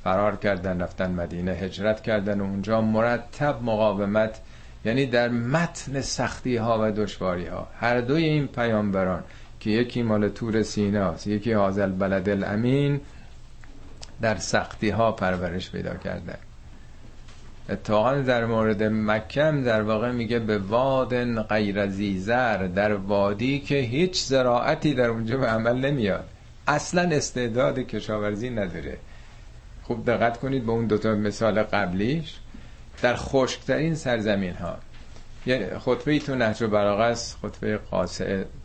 فرار 0.04 0.36
کردن 0.36 0.82
رفتن 0.82 1.12
مدینه 1.12 1.52
هجرت 1.52 2.02
کردن 2.02 2.42
و 2.42 2.44
اونجا 2.44 2.82
مرتب 2.82 3.64
مقاومت 3.64 4.40
یعنی 4.86 5.06
در 5.06 5.30
متن 5.30 6.02
سختی 6.02 6.56
ها 6.58 6.78
و 6.82 6.92
دشواری 6.92 7.46
ها 7.48 7.68
هر 7.80 8.02
دوی 8.02 8.24
این 8.24 8.48
پیامبران 8.48 9.24
که 9.60 9.70
یکی 9.70 10.04
مال 10.04 10.30
تور 10.30 10.64
سیناست 10.64 11.28
یکی 11.28 11.54
حاضل 11.54 11.92
بلد 11.92 12.30
الامین 12.30 13.02
در 14.22 14.36
سختی 14.38 14.90
ها 14.90 15.12
پرورش 15.12 15.72
پیدا 15.72 15.96
کرده 15.96 16.38
اتفاقا 17.70 18.16
در 18.16 18.46
مورد 18.46 18.84
مکم 18.84 19.64
در 19.64 19.82
واقع 19.82 20.12
میگه 20.12 20.40
به 20.40 20.58
واد 20.58 21.42
غیر 21.42 21.88
زیزر 21.88 22.58
در 22.68 22.94
وادی 22.94 23.60
که 23.60 23.76
هیچ 23.76 24.24
زراعتی 24.24 24.94
در 24.94 25.10
اونجا 25.10 25.38
به 25.38 25.48
عمل 25.48 25.78
نمیاد. 25.78 26.26
اصلا 26.68 27.02
استعداد 27.02 27.80
کشاورزی 27.80 28.50
نداره. 28.50 28.98
خوب 29.84 30.06
دقت 30.06 30.38
کنید 30.38 30.66
به 30.66 30.72
اون 30.72 30.88
دوتا 30.88 31.16
مثال 31.16 31.64
قبلیش. 31.64 32.36
در 33.02 33.16
خشکترین 33.16 33.96
سرزمین 33.96 34.54
ها 34.54 34.78
یعنی 35.46 35.80
خطبه 35.80 36.12
ای 36.12 36.20
تو 36.20 36.36
نهج 36.36 36.64
براغه 36.64 37.04
است 37.04 37.38
خطبه 37.42 37.80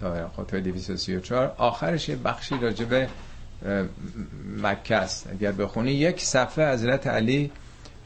داره 0.00 0.26
خطبه 0.36 0.60
234 0.60 1.54
آخرش 1.58 2.08
یه 2.08 2.16
بخشی 2.16 2.54
راجبه 2.62 3.08
مکه 4.62 4.96
است. 4.96 5.28
اگر 5.30 5.52
بخونی 5.52 5.92
یک 5.92 6.20
صفحه 6.20 6.72
حضرت 6.72 7.06
علی 7.06 7.50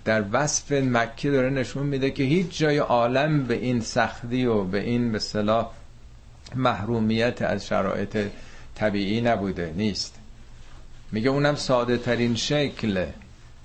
در 0.05 0.25
وصف 0.33 0.73
مکه 0.73 1.31
داره 1.31 1.51
نشون 1.51 1.87
میده 1.87 2.11
که 2.11 2.23
هیچ 2.23 2.59
جای 2.59 2.79
عالم 2.79 3.45
به 3.45 3.55
این 3.55 3.81
سختی 3.81 4.47
و 4.47 4.65
به 4.65 4.81
این 4.81 5.13
به 5.13 5.19
صلاح 5.19 5.71
محرومیت 6.55 7.43
از 7.43 7.67
شرایط 7.67 8.19
طبیعی 8.75 9.21
نبوده 9.21 9.73
نیست. 9.77 10.15
میگه 11.13 11.31
اونم 11.31 11.55
ساده 11.55 11.97
ترین 11.99 12.35
شکله. 12.35 13.15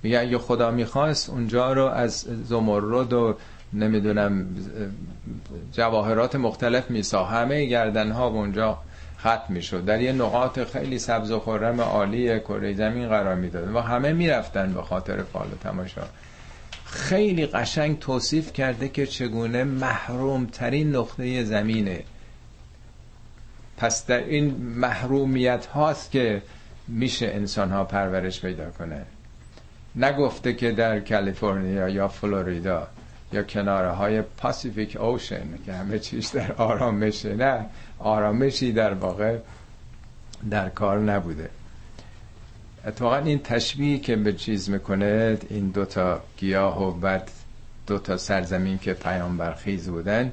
میگه 0.02 0.20
اگه 0.20 0.38
خدا 0.38 0.70
می‌خواست 0.70 1.30
اونجا 1.30 1.72
رو 1.72 1.84
از 1.84 2.26
زمرد 2.48 3.12
و 3.12 3.36
نمی‌دونم 3.72 4.46
جواهرات 5.72 6.36
مختلف 6.36 6.90
میسا 6.90 7.24
همه 7.24 7.64
گردن 7.64 8.10
ها 8.10 8.26
اونجا 8.26 8.78
ختم 9.20 9.44
می‌شد. 9.48 9.84
در 9.84 10.00
یه 10.00 10.12
نقاط 10.12 10.58
خیلی 10.58 10.98
سبز 10.98 11.30
و 11.30 11.40
خرم 11.40 11.80
عالی 11.80 12.40
کره 12.40 12.74
زمین 12.74 13.08
قرار 13.08 13.34
می‌داد 13.34 13.74
و 13.74 13.80
همه 13.80 14.12
می‌رفتن 14.12 14.72
به 14.72 14.82
خاطر 14.82 15.22
فال 15.22 15.46
و 15.46 15.56
تماشا. 15.62 16.02
خیلی 16.96 17.46
قشنگ 17.46 17.98
توصیف 17.98 18.52
کرده 18.52 18.88
که 18.88 19.06
چگونه 19.06 19.64
محروم 19.64 20.46
ترین 20.46 20.96
نقطه 20.96 21.44
زمینه. 21.44 22.04
پس 23.76 24.06
در 24.06 24.18
این 24.24 24.56
محرومیت 24.56 25.66
هاست 25.66 26.10
که 26.10 26.42
میشه 26.88 27.26
انسان 27.26 27.70
ها 27.70 27.84
پرورش 27.84 28.40
پیدا 28.40 28.70
کنه. 28.70 29.02
نگفته 29.96 30.54
که 30.54 30.72
در 30.72 31.00
کالیفرنیا 31.00 31.88
یا 31.88 32.08
فلوریدا 32.08 32.88
یا 33.32 33.42
کناره 33.42 33.90
های 33.90 34.22
پاسیفیک 34.22 34.96
اوشن 35.00 35.46
که 35.66 35.72
همه 35.72 35.98
چیز 35.98 36.32
در 36.32 36.52
آرامشه 36.52 37.34
نه 37.34 37.66
آرامشی 37.98 38.72
در 38.72 38.94
واقع 38.94 39.38
در 40.50 40.68
کار 40.68 40.98
نبوده. 40.98 41.50
اتفاقا 42.86 43.16
این 43.16 43.38
تشبیهی 43.38 43.98
که 43.98 44.16
به 44.16 44.32
چیز 44.32 44.70
می‌کنه 44.70 45.38
این 45.50 45.68
دوتا 45.70 46.20
گیاه 46.36 46.82
و 46.82 46.90
بعد 46.90 47.30
دوتا 47.86 48.16
سرزمین 48.16 48.78
که 48.78 48.92
پیامبر 48.92 49.54
خیز 49.54 49.88
بودن 49.88 50.32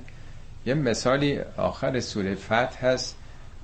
یه 0.65 0.73
مثالی 0.73 1.39
آخر 1.57 1.99
سوره 1.99 2.35
فتح 2.35 2.85
هست. 2.85 3.15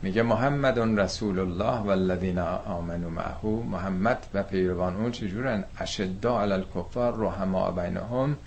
میگه 0.02 0.22
محمد 0.22 0.80
رسول 1.00 1.40
الله 1.40 1.80
و 1.80 1.90
الذین 1.90 2.40
آمنوا 2.40 3.10
معه. 3.10 3.46
محمد 3.46 4.26
و 4.34 4.44
پیروان 4.44 4.96
اون 4.96 5.12
چجورن؟ 5.12 5.64
اشدا 5.80 6.42
علی 6.42 6.54
الکفار 6.54 7.18
رحما 7.18 7.72
بینهم. 7.72 8.38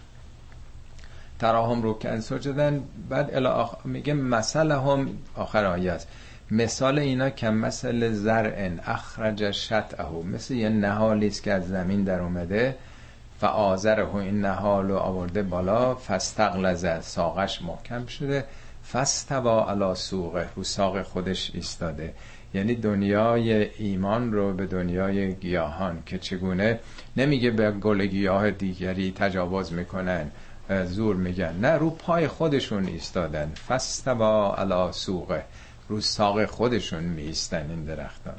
تراهم 1.39 1.83
رو 1.83 1.99
که 1.99 2.21
سجدن 2.21 2.83
بعد 3.09 3.35
الی 3.35 3.65
میگه 3.85 4.15
مثل 4.15 4.73
هم 4.73 5.09
آخر 5.35 5.65
آیه 5.65 5.93
است 5.93 6.09
مثال 6.53 6.99
اینا 6.99 7.31
که 7.31 7.51
مثل 7.51 8.13
زرع 8.13 8.71
اخرج 8.87 9.51
شطعه 9.51 10.07
مثل 10.33 10.55
یه 10.55 10.69
نهالی 10.69 11.27
است 11.27 11.43
که 11.43 11.53
از 11.53 11.69
زمین 11.69 12.05
در 12.05 12.21
اومده 12.21 12.77
و 13.43 13.47
آذره 13.47 14.17
این 14.17 14.41
نهال 14.41 14.89
رو 14.89 14.97
آورده 14.97 15.43
بالا 15.43 15.95
فستقلزه 15.95 17.01
ساقش 17.01 17.63
محکم 17.63 18.07
شده 18.07 18.45
فستوا 18.93 19.71
علا 19.71 19.95
سوقه 19.95 20.49
رو 20.57 20.65
ساق 20.65 21.03
خودش 21.03 21.51
ایستاده. 21.55 22.15
یعنی 22.55 22.75
دنیای 22.75 23.69
ایمان 23.79 24.33
رو 24.33 24.53
به 24.53 24.67
دنیای 24.67 25.35
گیاهان 25.35 26.03
که 26.07 26.19
چگونه 26.19 26.79
نمیگه 27.17 27.51
به 27.51 27.71
گل 27.71 28.07
گیاه 28.07 28.51
دیگری 28.51 29.13
تجاوز 29.13 29.73
می‌کنن 29.73 30.31
زور 30.85 31.17
میگن. 31.17 31.55
نه 31.61 31.73
رو 31.73 31.91
پای 31.91 32.29
خودشون 32.29 32.87
ایستادن. 32.87 33.53
فستوا 33.69 34.55
علا 34.55 34.93
سوقه. 34.93 35.45
رو 35.89 36.01
ساق 36.01 36.45
خودشون 36.45 37.03
میستن 37.05 37.71
این 37.71 37.85
درختان. 37.85 38.35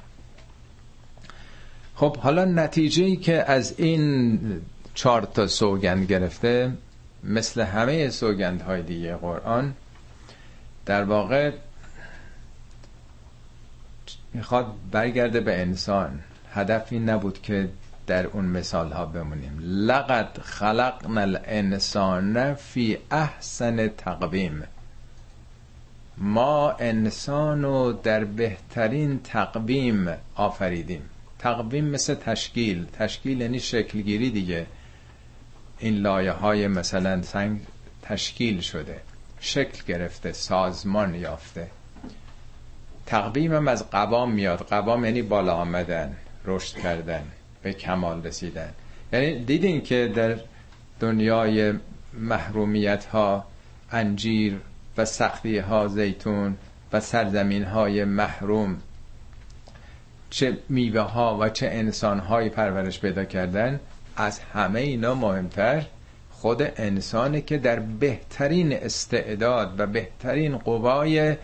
خب 1.96 2.18
حالا 2.18 2.46
نتیجه 2.46 3.04
ای 3.04 3.16
که 3.16 3.52
از 3.52 3.80
این 3.80 4.40
چهار 4.94 5.22
تا 5.22 5.48
سوگند 5.48 6.06
گرفته 6.06 6.72
مثل 7.24 7.62
همه 7.62 8.10
سوگند 8.10 8.62
های 8.62 8.82
دیگه 8.82 9.16
قرآن 9.16 9.74
در 10.86 11.04
واقع 11.04 11.52
می‌خواد 14.34 14.74
برگرده 14.92 15.40
به 15.40 15.62
انسان. 15.62 16.20
هدفی 16.54 17.00
نبود 17.00 17.42
که 17.42 17.70
در 18.08 18.28
اون 18.28 18.46
مثال 18.46 18.92
ها 18.92 19.06
بمونیم. 19.06 19.60
لقد 19.62 20.40
خلقنا 20.42 21.22
الانسان 21.22 22.54
فی 22.54 22.98
احسن 23.12 23.88
تقویم. 23.88 24.64
ما 26.18 26.72
انسان 26.72 27.64
رو 27.64 27.92
در 27.92 28.24
بهترین 28.24 29.20
تقویم 29.24 30.10
آفریدیم. 30.36 31.10
تقویم 31.40 31.86
مثل 31.86 32.16
تشکیل. 32.16 32.86
تشکیل 32.86 33.42
یعنی 33.42 33.60
شکلگیری 33.60 34.30
دیگه. 34.30 34.66
این 35.80 35.98
لایه 35.98 36.32
های 36.32 36.68
مثلا 36.68 37.22
سنگ 37.22 37.60
تشکیل 38.02 38.62
شده 38.62 39.02
شکل 39.40 39.84
گرفته 39.88 40.32
سازمان 40.32 41.16
یافته. 41.16 41.68
تقویم 43.06 43.54
هم 43.54 43.68
از 43.68 43.90
قوام 43.90 44.32
میاد. 44.32 44.60
قوام 44.60 45.06
یعنی 45.06 45.22
بالا 45.22 45.54
آمدن 45.54 46.16
رشد 46.46 46.78
کردن 46.78 47.24
به 47.62 47.74
کمال 47.74 48.24
رسیدن. 48.24 48.70
یعنی 49.14 49.46
دیدین 49.46 49.82
که 49.82 50.12
در 50.16 50.38
دنیای 51.00 51.74
محرومیت 52.14 53.06
ها 53.06 53.46
انجیر 53.92 54.60
و 54.98 55.06
سختی 55.06 55.58
ها 55.58 55.88
زیتون 55.88 56.58
و 56.94 57.00
سرزمین 57.00 57.64
های 57.64 58.04
محروم. 58.04 58.78
چه 60.30 60.58
میوه 60.70 61.02
ها 61.02 61.38
و 61.42 61.50
چه 61.50 61.68
انسان 61.68 62.20
های 62.20 62.50
پرورش 62.50 63.00
پیدا 63.00 63.26
کردن 63.26 63.80
از 64.16 64.40
همه 64.40 64.80
اینا 64.80 65.16
مهمتر 65.16 65.86
خود 66.32 66.62
انسانه 66.62 67.42
که 67.42 67.58
در 67.58 67.80
بهترین 67.80 68.74
استعداد 68.74 69.80
و 69.80 69.88
بهترین 69.88 70.58
قوای 70.58 71.38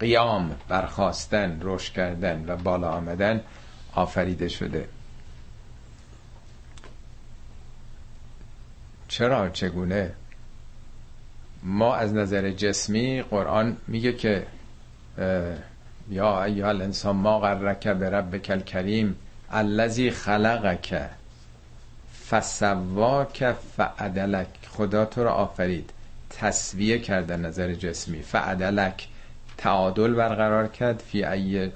قیام 0.00 0.56
برخواستن 0.68 1.58
رشد 1.62 1.92
کردن 1.92 2.44
و 2.48 2.56
بالا 2.56 2.90
آمدن 2.90 3.40
آفریده 3.94 4.48
شده. 4.48 4.88
چرا؟ 9.08 9.48
چگونه؟ 9.48 10.12
ما 11.66 11.94
از 11.94 12.14
نظر 12.14 12.50
جسمی 12.50 13.22
قرآن 13.22 13.76
میگه 13.88 14.12
که 14.12 14.46
یا 16.10 16.44
ایها 16.44 16.68
الانسان 16.68 17.16
ما 17.16 17.38
غرک 17.40 17.88
بربک 17.88 18.50
الکریم 18.50 19.16
الذی 19.50 20.10
خلقک 20.10 21.08
فسواک 22.30 23.52
فعدلک. 23.76 24.46
خدا 24.68 25.04
تو 25.04 25.24
رو 25.24 25.30
آفرید. 25.30 25.90
تصویه 26.30 26.98
کرد 26.98 27.32
نظر 27.32 27.74
جسمی. 27.74 28.22
فعدلک. 28.22 29.08
تعادل 29.56 30.14
برقرار 30.14 30.68
کرد. 30.68 31.02
فی 31.06 31.24
ای 31.24 31.70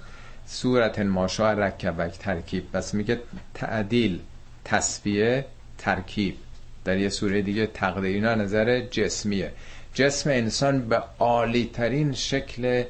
صورت 0.46 0.98
ماشا 0.98 1.52
رکبک 1.52 2.18
ترکیب. 2.18 2.64
بس 2.72 2.94
میگه 2.94 3.20
تعدیل 3.54 4.20
تصفیه 4.64 5.44
ترکیب. 5.78 6.36
در 6.84 6.98
یه 6.98 7.08
سوره 7.08 7.42
دیگه 7.42 7.66
تقدیرینا 7.66 8.34
نظر 8.34 8.80
جسمیه. 8.80 9.52
جسم 9.94 10.30
انسان 10.30 10.88
به 10.88 11.02
عالی 11.18 11.70
ترین 11.72 12.12
شکل 12.12 12.84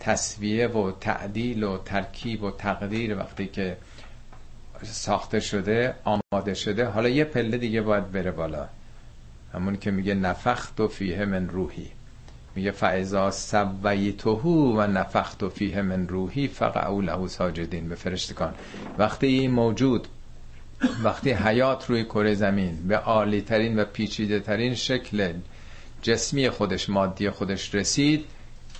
تصویه 0.00 0.66
و 0.66 0.92
تعدیل 1.00 1.62
و 1.62 1.78
ترکیب 1.78 2.42
و 2.42 2.50
تقدیر 2.50 3.18
وقتی 3.18 3.46
که 3.46 3.76
ساخته 4.82 5.40
شده 5.40 5.94
آماده 6.04 6.54
شده 6.54 6.86
حالا 6.86 7.08
یه 7.08 7.24
پله 7.24 7.58
دیگه 7.58 7.80
باید 7.80 8.12
بره 8.12 8.30
بالا. 8.30 8.68
همون 9.54 9.76
که 9.76 9.90
میگه 9.90 10.14
نفخت 10.14 10.80
و 10.80 10.88
فیه 10.88 11.24
من 11.24 11.48
روحی. 11.48 11.90
میگه 12.56 12.70
فعضا 12.70 13.30
سویتهو 13.30 14.80
و 14.80 14.86
نفخت 14.86 15.42
و 15.42 15.48
فیه 15.48 15.82
من 15.82 16.08
روحی 16.08 16.48
فقعو 16.48 17.00
له 17.00 17.28
ساجدین. 17.28 17.88
به 17.88 17.94
فرشتگان. 17.94 18.54
وقتی 18.98 19.26
این 19.26 19.50
موجود 19.50 20.08
وقتی 21.04 21.30
حیات 21.30 21.90
روی 21.90 22.04
کره 22.04 22.34
زمین 22.34 22.88
به 22.88 22.96
عالی 22.96 23.40
ترین 23.40 23.78
و 23.78 23.84
پیچیده 23.84 24.40
ترین 24.40 24.74
شکل 24.74 25.32
جسمی 26.02 26.50
خودش 26.50 26.90
مادی 26.90 27.30
خودش 27.30 27.74
رسید 27.74 28.24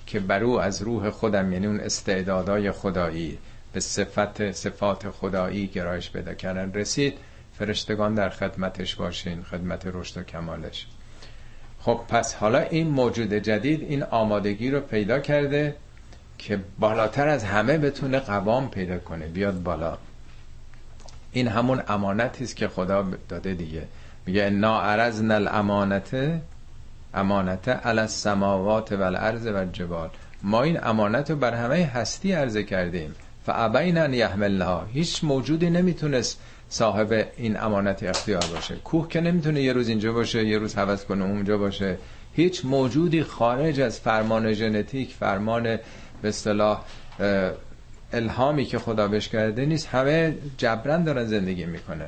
که 0.07 0.21
بر 0.21 0.45
او 0.45 0.61
از 0.61 0.83
روح 0.83 1.11
خودم 1.11 1.53
یعنی 1.53 1.67
اون 1.67 1.81
استعدادای 1.81 2.73
خدایی 2.73 3.39
به 3.73 3.81
صفت 3.81 4.53
صفات 4.53 5.11
خدایی 5.11 5.67
گرایش 5.67 6.11
پیدا 6.11 6.35
کردن 6.35 6.73
رسید. 6.73 7.19
فرشتگان 7.59 8.15
در 8.15 8.29
خدمتش 8.29 8.95
باشین 8.95 9.43
خدمت 9.43 9.83
رشد 9.87 10.21
و 10.21 10.23
کمالش. 10.23 10.87
خب 11.81 12.01
پس 12.09 12.35
حالا 12.35 12.59
این 12.59 12.89
موجود 12.89 13.33
جدید 13.35 13.83
این 13.83 14.03
آمادگی 14.03 14.71
رو 14.71 14.81
پیدا 14.81 15.19
کرده 15.19 15.77
که 16.39 16.61
بالاتر 16.79 17.29
از 17.29 17.45
همه 17.45 17.79
بتونه 17.79 18.19
قوام 18.19 18.71
پیدا 18.71 18.99
کنه 18.99 19.27
بیاد 19.27 19.63
بالا. 19.63 19.99
این 21.33 21.49
همون 21.49 21.83
امانتی 21.89 22.47
که 22.47 22.69
خدا 22.69 23.07
داده 23.29 23.55
دیگه. 23.55 23.83
میگه 24.27 24.45
انا 24.45 24.83
عرضنا 24.83 25.35
الامانت 25.35 26.41
امانت 27.15 27.69
علی 27.69 28.01
السماوات 28.01 28.93
و 28.93 29.03
الارض 29.03 29.47
و 29.47 29.57
الجبال 29.57 30.11
ما 30.43 30.63
این 30.63 30.79
امانت 30.83 31.31
رو 31.31 31.37
بر 31.37 31.55
همه 31.55 31.85
هستی 31.85 32.33
عرضه 32.33 32.63
کردیم. 32.63 33.15
فابین 33.47 33.99
ان 33.99 34.15
یحملها. 34.15 34.85
هیچ 34.85 35.25
موجودی 35.25 35.71
نمی‌تونست 35.71 36.41
صاحب 36.69 37.27
این 37.37 37.61
امانت 37.61 38.03
اختیار 38.03 38.45
باشه. 38.55 38.75
کوه 38.75 39.09
که 39.09 39.21
نمی‌تونه 39.21 39.63
یه 39.63 39.73
روز 39.73 39.89
اینجا 39.89 40.13
باشه 40.13 40.47
یه 40.47 40.59
روز 40.59 40.75
حوض 40.75 41.05
کنه 41.05 41.25
اونجا 41.25 41.59
باشه. 41.59 41.99
هیچ 42.33 42.65
موجودی 42.65 43.23
خارج 43.23 43.81
از 43.81 44.01
فرمان 44.01 44.53
ژنتیک 44.53 45.15
فرمان 45.15 45.63
به 46.23 46.29
اصطلاح 46.29 46.83
الهامی 48.13 48.65
که 48.65 48.79
خدا 48.79 49.09
بهش 49.09 49.29
کرده 49.29 49.67
نیست 49.67 49.87
همه 49.87 50.35
جبران 50.57 51.05
دارن 51.05 51.25
زندگی 51.25 51.65
می‌کنه 51.67 52.07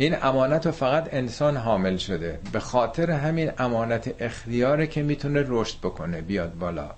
این 0.00 0.16
امانت 0.22 0.66
رو 0.66 0.72
فقط 0.72 1.08
انسان 1.12 1.56
حامل 1.56 1.96
شده. 1.96 2.38
به 2.52 2.60
خاطر 2.60 3.10
همین 3.10 3.52
امانت 3.58 4.14
اختیاره 4.20 4.86
که 4.86 5.02
می‌تونه 5.02 5.44
رشد 5.46 5.78
بکنه 5.78 6.20
بیاد 6.20 6.54
بالا. 6.58 6.90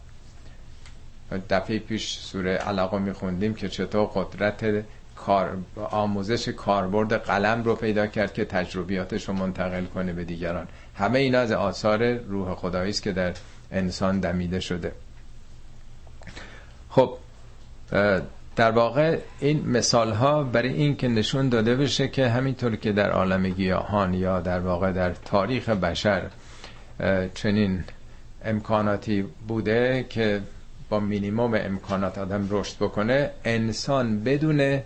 دفعه 1.51 1.79
پیش 1.79 2.19
سوره 2.19 2.51
علاقه 2.57 2.99
میخوندیم 2.99 3.55
که 3.55 3.69
چطور 3.69 4.11
قدرت 4.15 4.85
کار 5.17 5.59
آموزش 5.91 6.49
کاربرد 6.49 7.13
قلم 7.13 7.63
رو 7.63 7.75
پیدا 7.75 8.07
کرد 8.07 8.35
که 8.35 8.45
تجربیاتش 8.45 9.29
رو 9.29 9.35
منتقل 9.35 9.85
کنه 9.85 10.13
به 10.13 10.25
دیگران. 10.25 10.69
همه 10.99 11.19
اینا 11.19 11.39
از 11.39 11.53
آثار 11.53 12.13
روح 12.13 12.55
خدایی 12.55 12.91
است 12.91 13.03
که 13.03 13.13
در 13.13 13.33
انسان 13.73 14.21
دمیده 14.21 14.61
شده. 14.61 14.93
خب 16.91 17.17
در 18.57 18.71
واقع 18.71 19.19
این 19.41 19.67
مثال 19.67 20.13
ها 20.13 20.43
برای 20.43 20.73
این 20.73 20.97
که 20.97 21.09
نشون 21.09 21.49
داده 21.49 21.77
بشه 21.77 22.09
که 22.09 22.29
همینطور 22.29 22.77
که 22.77 22.93
در 22.93 23.11
عالم 23.11 23.49
گیاهان 23.49 24.15
یا 24.15 24.41
در 24.41 24.61
واقع 24.61 24.93
در 24.93 25.11
تاریخ 25.15 25.69
بشر 25.69 26.23
چنین 27.35 27.85
امکاناتی 28.45 29.25
بوده 29.49 30.07
که 30.09 30.41
با 30.89 31.01
مینیموم 31.01 31.55
امکانات 31.55 32.19
آدم 32.19 32.47
رشد 32.51 32.77
بکنه 32.77 33.31
انسان 33.45 34.25
بدونه 34.25 34.85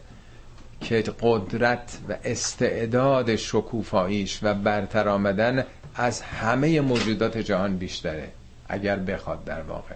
که 0.81 1.05
قدرت 1.20 1.98
و 2.09 2.14
استعداد 2.24 3.37
شکوفاییش 3.37 4.38
و 4.42 4.55
برتر 4.55 5.09
آمدن 5.09 5.64
از 5.94 6.22
همه 6.22 6.81
موجودات 6.81 7.38
جهان 7.38 7.77
بیشتره 7.77 8.29
اگر 8.68 8.96
بخواد 8.96 9.44
در 9.44 9.62
واقع. 9.62 9.94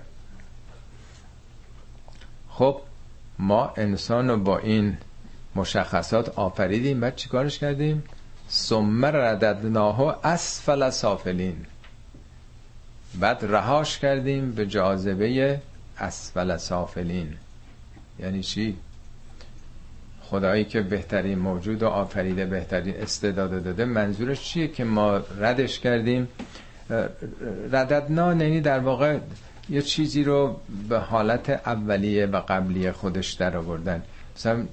خب 2.49 2.81
ما 3.39 3.73
انسان 3.77 4.31
رو 4.31 4.37
با 4.37 4.59
این 4.59 4.97
مشخصات 5.55 6.29
آفریدیم. 6.39 7.01
بعد 7.01 7.17
چیکارش 7.17 7.59
کردیم؟ 7.59 8.03
ثم 8.51 9.07
رددناه 9.07 10.27
اسفل 10.27 10.91
سافلین. 10.91 11.57
بعد 13.21 13.39
رهاش 13.43 13.99
کردیم 13.99 14.53
به 14.53 14.67
جاذبه 14.67 15.61
اسفل 15.99 16.57
سافلین. 16.57 17.35
یعنی 18.19 18.43
چی؟ 18.43 18.77
خدایی 20.23 20.65
که 20.65 20.81
بهترین 20.81 21.39
موجود 21.39 21.83
و 21.83 21.87
آفریده 21.89 22.47
بهترین 22.47 22.95
استعداد 22.97 23.65
داده 23.65 23.85
منظورش 23.85 24.43
چیه 24.43 24.69
که 24.69 24.85
ما 24.85 25.17
ردش 25.17 25.81
کردیم؟ 25.81 26.29
رددنا 27.73 28.35
یعنی 28.35 28.61
در 28.61 28.79
واقع 28.79 29.19
یه 29.71 29.83
چیزی 29.83 30.25
رو 30.25 30.61
به 30.89 30.99
حالت 30.99 31.51
اولیه 31.51 32.27
و 32.27 32.41
قبلی 32.41 32.93
خودش 32.93 33.33
در 33.33 33.57
آوردن. 33.57 34.03
مثلا 34.37 34.67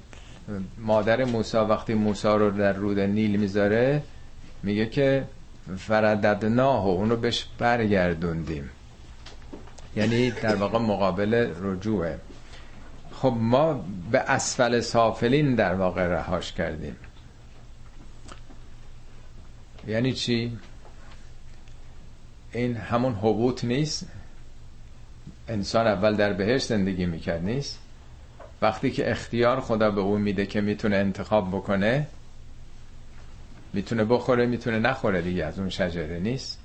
مادر 0.78 1.24
موسی 1.24 1.56
وقتی 1.56 1.94
موسی 1.94 2.28
رو 2.28 2.50
در 2.50 2.72
رود 2.72 2.98
نیل 2.98 3.40
می‌ذاره 3.40 4.02
میگه 4.62 4.86
که 4.86 5.24
فرددناه 5.78 6.84
و 6.84 6.88
اونو 6.88 7.16
بهش 7.16 7.46
برگردوندیم. 7.58 8.70
یعنی 9.96 10.30
در 10.30 10.56
واقع 10.56 10.78
مقابل 10.78 11.52
رجوعه. 11.62 12.18
خب 13.12 13.34
ما 13.40 13.84
به 14.10 14.18
اسفل 14.18 14.80
سافلین 14.80 15.54
در 15.54 15.74
واقع 15.74 16.06
رهاش 16.06 16.52
کردیم. 16.52 16.96
یعنی 19.88 20.12
چی؟ 20.12 20.58
این 22.52 22.76
همون 22.76 23.12
حبوط 23.12 23.64
نیست؟ 23.64 24.06
انسان 25.48 25.86
اول 25.86 26.16
در 26.16 26.32
بهش 26.32 26.62
زندگی 26.64 27.06
می‌کرد 27.06 27.44
نیست؟ 27.44 27.78
وقتی 28.62 28.90
که 28.90 29.10
اختیار 29.10 29.60
خدا 29.60 29.90
به 29.90 30.00
اون 30.00 30.20
میده 30.20 30.46
که 30.46 30.60
می‌تونه 30.60 30.96
انتخاب 30.96 31.48
بکنه 31.48 32.06
می‌تونه 33.72 34.04
بخوره 34.04 34.46
می‌تونه 34.46 34.78
نخوره 34.78 35.22
دیگه 35.22 35.44
از 35.44 35.58
اون 35.58 35.68
شجره 35.68 36.18
نیست؟ 36.18 36.58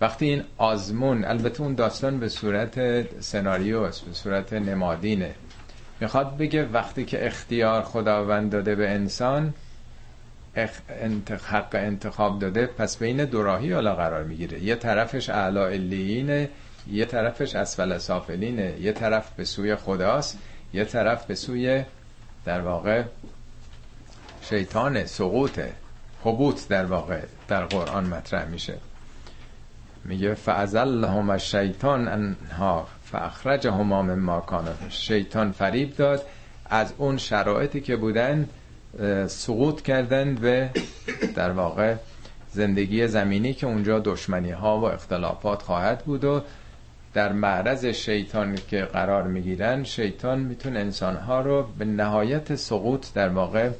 وقتی 0.00 0.26
این 0.26 0.42
آزمون 0.58 1.24
البته 1.24 1.62
اون 1.62 1.74
داستان 1.74 2.20
به 2.20 2.28
صورت 2.28 3.04
سناریو 3.20 3.78
است 3.78 4.04
به 4.04 4.12
صورت 4.12 4.52
نمادینه. 4.52 5.34
می‌خواد 6.00 6.36
بگه 6.36 6.68
وقتی 6.72 7.04
که 7.04 7.26
اختیار 7.26 7.82
خداوند 7.82 8.52
داده 8.52 8.74
به 8.74 8.90
انسان 8.90 9.54
حق 11.46 11.74
انتخاب 11.74 12.38
داده 12.38 12.66
پس 12.66 12.96
بین 12.96 13.24
دوراهی 13.24 13.72
حالا 13.72 13.94
قرار 13.94 14.24
می‌گیره. 14.24 14.62
یه 14.62 14.74
طرفش 14.74 15.30
اعلا 15.30 15.66
اللیینه 15.66 16.48
یه 16.90 17.04
طرفش 17.04 17.56
اسفل 17.56 17.98
سافلینه 17.98 18.80
یه 18.80 18.92
طرف 18.92 19.30
به 19.36 19.44
سوی 19.44 19.76
خداست 19.76 20.38
یه 20.74 20.84
طرف 20.84 21.26
به 21.26 21.34
سوی 21.34 21.84
در 22.44 22.60
واقع 22.60 23.02
شیطان 24.42 25.06
سقوطه 25.06 25.72
حبوط 26.24 26.68
در 26.68 26.84
واقع 26.84 27.20
در 27.48 27.64
قرآن 27.64 28.06
مطرح 28.06 28.48
میشه. 28.48 28.74
میگه 30.04 30.34
فازلهم 30.34 31.30
الشیطان 31.30 32.08
انها 32.08 32.86
فاخرجهما 33.04 34.02
مما 34.02 34.40
کان. 34.40 34.68
شیطان 34.88 35.52
فریب 35.52 35.96
داد 35.96 36.22
از 36.66 36.92
اون 36.98 37.16
شرایطی 37.16 37.80
که 37.80 37.96
بودن 37.96 38.48
سقوط 39.26 39.82
کردن 39.82 40.34
به 40.34 40.70
در 41.34 41.50
واقع 41.50 41.94
زندگی 42.52 43.08
زمینی 43.08 43.54
که 43.54 43.66
اونجا 43.66 43.98
دشمنی 43.98 44.50
ها 44.50 44.80
و 44.80 44.84
اختلافات 44.84 45.62
خواهد 45.62 46.04
بود 46.04 46.24
و 46.24 46.42
در 47.14 47.32
معرض 47.32 47.84
شیطان 47.84 48.58
که 48.68 48.82
قرار 48.82 49.22
می‌گیرن 49.22 49.84
شیطان 49.84 50.40
می‌تونه 50.40 50.80
انسانها 50.80 51.40
رو 51.40 51.68
به 51.78 51.84
نهایت 51.84 52.54
سقوط 52.54 53.06
در 53.14 53.28
واقع 53.28 53.70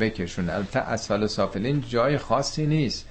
بکشون 0.00 0.50
البته 0.50 0.78
اسفل 0.80 1.26
سافلین 1.26 1.84
جای 1.88 2.18
خاصی 2.18 2.66
نیست. 2.66 3.06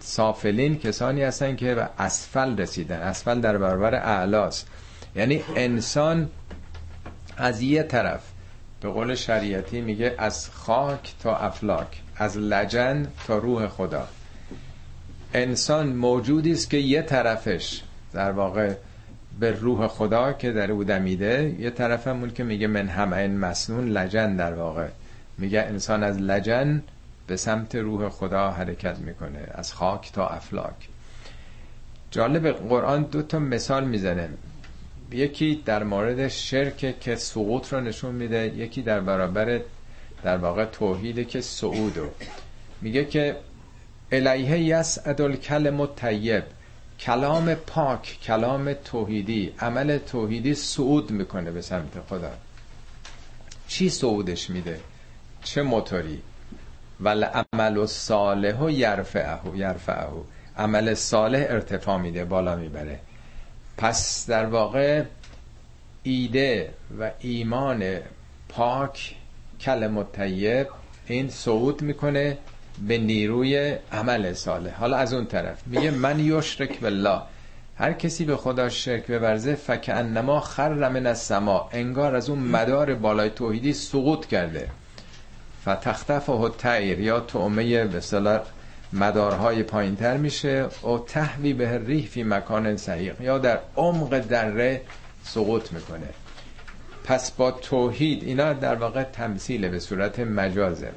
سافلین 0.00 0.78
کسانی 0.78 1.22
هستن 1.22 1.56
که 1.56 1.74
به 1.74 1.88
اسفل 1.98 2.56
رسیدن. 2.56 2.96
اسفل 2.96 3.40
در 3.40 3.58
برابر 3.58 3.94
اعلاست. 3.94 4.68
یعنی 5.16 5.44
انسان 5.56 6.30
از 7.36 7.62
یه 7.62 7.82
طرف 7.82 8.22
به 8.80 8.88
قول 8.88 9.14
شریعتی 9.14 9.80
میگه 9.80 10.14
از 10.18 10.50
خاک 10.50 11.14
تا 11.22 11.36
افلاک 11.36 12.02
از 12.16 12.38
لجن 12.38 13.06
تا 13.26 13.38
روح 13.38 13.68
خدا. 13.68 14.08
انسان 15.34 15.88
موجودی 15.88 16.52
است 16.52 16.70
که 16.70 16.76
یه 16.76 17.02
طرفش 17.02 17.82
در 18.12 18.30
واقع 18.30 18.74
به 19.40 19.52
روح 19.52 19.86
خدا 19.86 20.32
که 20.32 20.52
در 20.52 20.72
او 20.72 20.84
دمیده 20.84 21.56
یه 21.58 21.70
طرف 21.70 22.06
همون 22.06 22.30
که 22.30 22.44
میگه 22.44 22.66
من 22.66 22.88
همه 22.88 23.16
این 23.16 23.38
مسنون 23.38 23.88
لجن 23.88 24.36
در 24.36 24.54
واقع. 24.54 24.88
میگه 25.38 25.60
انسان 25.60 26.02
از 26.02 26.18
لجن 26.18 26.82
به 27.26 27.36
سمت 27.36 27.74
روح 27.74 28.08
خدا 28.08 28.50
حرکت 28.50 28.98
می‌کنه 28.98 29.38
از 29.54 29.72
خاک 29.72 30.12
تا 30.12 30.26
افلاک. 30.26 30.88
جالب 32.10 32.48
قرآن 32.48 33.02
دو 33.02 33.22
تا 33.22 33.38
مثال 33.38 33.84
می‌زنه. 33.84 34.28
یکی 35.12 35.62
در 35.64 35.84
مورد 35.84 36.28
شرک 36.28 37.00
که 37.00 37.16
سقوط 37.16 37.72
رو 37.72 37.80
نشون 37.80 38.14
میده 38.14 38.46
یکی 38.56 38.82
در 38.82 39.00
برابر 39.00 39.60
در 40.22 40.36
واقع 40.36 40.64
توحید 40.64 41.28
که 41.28 41.40
سعودو. 41.40 42.08
میگه 42.82 43.04
که 43.04 43.36
الیه 44.12 44.58
یسعد 44.58 45.20
الکلم 45.20 45.86
طیب 45.86 46.44
کلام 47.00 47.54
پاک 47.54 48.18
کلام 48.22 48.72
توحیدی. 48.72 49.54
عمل 49.58 49.98
توحیدی 49.98 50.54
صعود 50.54 51.10
می‌کنه 51.10 51.50
به 51.50 51.62
سمت 51.62 52.00
خدا. 52.08 52.32
چی 53.68 53.90
صعودش 53.90 54.50
میده؟ 54.50 54.80
چه 55.42 55.62
موتوری؟ 55.62 56.22
ول 57.00 57.24
عمل 57.24 57.86
صالح 57.86 58.58
و 58.58 58.70
یرفعه 58.70 59.38
یرفعه. 59.54 60.06
عمل 60.56 60.94
صالح 60.94 61.46
ارتفاع 61.48 61.98
میده 61.98 62.24
بالا 62.24 62.56
می‌بره. 62.56 63.00
پس 63.76 64.26
در 64.30 64.46
واقع 64.46 65.02
ایده 66.02 66.74
و 67.00 67.10
ایمان 67.20 67.98
پاک 68.48 69.14
کلم 69.60 70.02
طیب 70.02 70.66
این 71.06 71.30
صعود 71.30 71.82
می‌کنه. 71.82 72.38
به 72.86 72.98
نیروی 72.98 73.76
عمل 73.92 74.32
صالح. 74.32 74.74
حالا 74.74 74.96
از 74.96 75.12
اون 75.12 75.26
طرف. 75.26 75.58
میگه 75.66 75.90
من 75.90 76.20
یشرک 76.20 76.80
بالله. 76.80 77.20
هر 77.76 77.92
کسی 77.92 78.24
به 78.24 78.36
خدا 78.36 78.68
شرک 78.68 79.06
بورزه 79.06 79.54
فکانما 79.54 80.40
خر 80.40 80.88
من 80.88 81.06
السما. 81.06 81.68
انگار 81.72 82.14
از 82.16 82.30
اون 82.30 82.38
مدار 82.38 82.94
بالای 82.94 83.30
توحیدی 83.30 83.72
سقوط 83.72 84.26
کرده. 84.26 84.68
فتختفه 85.62 86.48
تیر 86.58 87.00
یا 87.00 87.20
تعمه 87.20 87.84
به 87.84 88.00
مدارهای 88.92 89.62
پایین 89.62 89.96
تر 89.96 90.16
میشه. 90.16 90.64
و 90.64 90.98
تحوی 91.06 91.52
به 91.52 91.78
ریح 91.78 92.06
فی 92.06 92.22
مکان 92.22 92.76
سحیق 92.76 93.20
یا 93.20 93.38
در 93.38 93.58
عمق 93.76 94.18
دره 94.18 94.80
سقوط 95.24 95.72
می‌کنه. 95.72 96.08
پس 97.04 97.30
با 97.30 97.50
توحید 97.50 98.24
اینا 98.24 98.52
در 98.52 98.74
واقع 98.74 99.02
تمثیل 99.02 99.68
به 99.68 99.78
صورت 99.78 100.18
مجازه. 100.18 100.90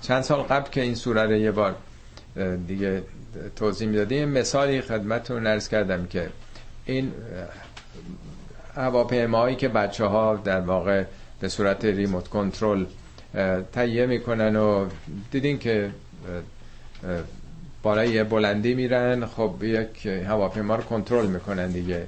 چند 0.00 0.22
سال 0.22 0.42
قبل 0.42 0.70
که 0.70 0.80
این 0.80 0.94
سوره 0.94 1.22
رو 1.22 1.32
یه 1.32 1.50
بار 1.50 1.74
دیگه 2.66 3.02
توضیح 3.56 3.88
می‌دادیم 3.88 4.28
مثالی 4.28 4.80
خدمتتون 4.80 5.42
نرس 5.42 5.68
کردم 5.68 6.06
که 6.06 6.28
این 6.84 7.12
هواپیماهایی 8.74 9.56
که 9.56 9.68
بچه 9.68 10.04
ها 10.04 10.36
در 10.36 10.60
واقع 10.60 11.04
به 11.40 11.48
صورت 11.48 11.84
ریموت 11.84 12.28
کنترل 12.28 12.84
تهیه 13.72 14.06
می‌کنن 14.06 14.56
و 14.56 14.86
دیدین 15.30 15.58
که 15.58 15.90
بالای 17.82 18.08
یه 18.10 18.24
بلندی 18.24 18.74
میرن 18.74 19.26
خب 19.26 19.54
یک 19.62 20.06
هواپیما 20.06 20.74
رو 20.76 20.82
کنترل 20.82 21.26
می‌کنن 21.26 21.70
دیگه. 21.70 22.06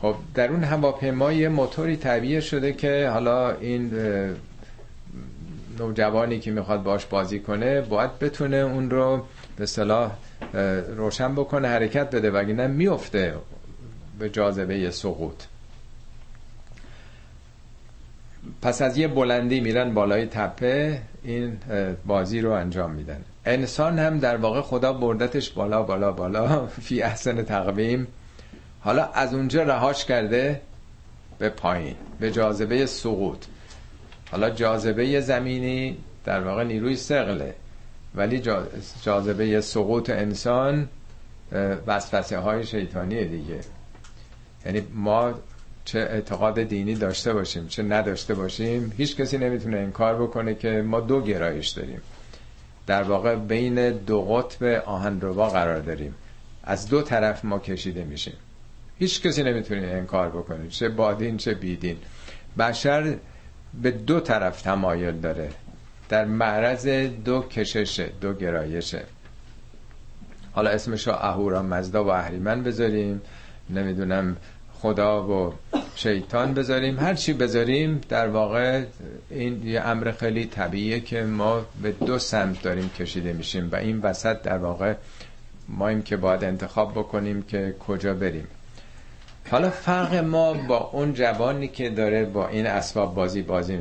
خب 0.00 0.14
در 0.34 0.48
اون 0.48 0.64
هواپیما 0.64 1.32
یه 1.32 1.48
موتوری 1.48 1.96
طبیعه 1.96 2.40
شده 2.40 2.72
که 2.72 3.08
حالا 3.12 3.50
این 3.56 3.90
نوجوانی 5.78 6.40
که 6.40 6.50
می‌خواد 6.50 6.82
باش 6.82 7.06
بازی 7.06 7.40
کنه 7.40 7.80
باید 7.80 8.18
بتونه 8.18 8.56
اون 8.56 8.90
رو 8.90 9.24
به 9.56 9.66
صلاح 9.66 10.12
روشن 10.96 11.34
بکنه 11.34 11.68
حرکت 11.68 12.10
بده 12.10 12.30
وگرنه 12.30 12.66
میفته 12.66 13.34
به 14.18 14.30
جاذبه 14.30 14.90
سقوط. 14.90 15.42
پس 18.62 18.82
از 18.82 18.98
یه 18.98 19.08
بلندی 19.08 19.60
میرن 19.60 19.94
بالای 19.94 20.26
تپه 20.26 21.00
این 21.22 21.58
بازی 22.06 22.40
رو 22.40 22.50
انجام 22.50 22.90
میدن. 22.90 23.24
انسان 23.46 23.98
هم 23.98 24.18
در 24.18 24.36
واقع 24.36 24.60
خدا 24.60 24.92
بردتش 24.92 25.50
بالا 25.50 25.82
بالا 25.82 26.12
بالا 26.12 26.66
فی 26.84 27.02
احسن 27.02 27.42
تقویم. 27.42 28.06
حالا 28.80 29.04
از 29.04 29.34
اونجا 29.34 29.62
رهاش 29.62 30.04
کرده 30.04 30.60
به 31.38 31.48
پایین 31.48 31.94
به 32.20 32.30
جاذبه 32.30 32.86
سقوط. 32.86 33.44
حالا 34.34 34.50
جاذبه 34.50 35.20
زمینی 35.20 35.96
در 36.24 36.40
واقع 36.40 36.64
نیروی 36.64 36.96
سقله 36.96 37.54
ولی 38.14 38.42
جاذبه 39.02 39.60
سقوط 39.60 40.10
انسان 40.10 40.88
وسوسه 41.86 42.38
های 42.38 42.66
شیطانی 42.66 43.24
دیگه. 43.24 43.60
یعنی 44.66 44.82
ما 44.94 45.34
چه 45.84 45.98
اعتقاد 45.98 46.62
دینی 46.62 46.94
داشته 46.94 47.32
باشیم 47.32 47.66
چه 47.66 47.82
نداشته 47.82 48.34
باشیم 48.34 48.92
هیچ 48.96 49.16
کسی 49.16 49.38
نمی‌تونه 49.38 49.76
انکار 49.76 50.22
بکنه 50.22 50.54
که 50.54 50.68
ما 50.68 51.00
دو 51.00 51.20
گرایش 51.20 51.68
داریم. 51.68 52.00
در 52.86 53.02
واقع 53.02 53.34
بین 53.34 53.90
دو 53.90 54.22
قطب 54.22 54.64
آهنربا 54.86 55.48
قرار 55.48 55.80
داریم. 55.80 56.14
از 56.64 56.88
دو 56.88 57.02
طرف 57.02 57.44
ما 57.44 57.58
کشیده 57.58 58.04
میشیم. 58.04 58.36
هیچ 58.98 59.22
کسی 59.22 59.42
نمی‌تونه 59.42 59.86
انکار 59.86 60.28
بکنه 60.28 60.68
چه 60.68 60.88
بادین 60.88 61.36
چه 61.36 61.54
بیدین 61.54 61.96
بشر 62.58 63.16
به 63.82 63.90
دو 63.90 64.20
طرف 64.20 64.62
تمایل 64.62 65.20
داره. 65.20 65.50
در 66.08 66.24
معرض 66.24 66.86
دو 67.24 67.42
کششه 67.42 68.10
دو 68.20 68.34
گرایشه 68.34 69.02
حالا 70.52 70.70
اسمشو 70.70 71.10
اهورا 71.10 71.62
مزدا 71.62 72.04
و 72.04 72.08
اهریمن 72.08 72.62
بذاریم. 72.62 73.20
نمی‌دونم 73.70 74.36
خدا 74.74 75.28
و 75.28 75.54
شیطان 75.96 76.54
بذاریم. 76.54 76.98
هر 76.98 77.14
چی 77.14 77.32
بذاریم 77.32 78.00
در 78.08 78.28
واقع 78.28 78.84
این 79.30 79.66
یه 79.66 79.80
امر 79.80 80.10
خیلی 80.10 80.44
طبیعیه 80.46 81.00
که 81.00 81.22
ما 81.22 81.66
به 81.82 81.92
دو 81.92 82.18
سمت 82.18 82.62
داریم 82.62 82.88
کشیده 82.88 83.32
میشیم 83.32 83.68
و 83.72 83.76
این 83.76 84.00
وسط 84.00 84.42
در 84.42 84.58
واقع 84.58 84.94
مایم 85.68 86.02
که 86.02 86.16
باید 86.16 86.44
انتخاب 86.44 86.92
بکنیم 86.92 87.42
که 87.42 87.74
کجا 87.86 88.14
بریم. 88.14 88.46
حالا 89.50 89.70
فرق 89.70 90.14
ما 90.14 90.52
با 90.52 90.90
اون 90.92 91.14
جوانی 91.14 91.68
که 91.68 91.90
داره 91.90 92.24
با 92.24 92.48
این 92.48 92.66
اسباب 92.66 93.14
بازی 93.14 93.42
بازی, 93.42 93.78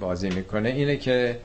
بازی 0.00 0.28
می‌کنه 0.28 0.68
اینه 0.68 0.96
که 0.96 1.38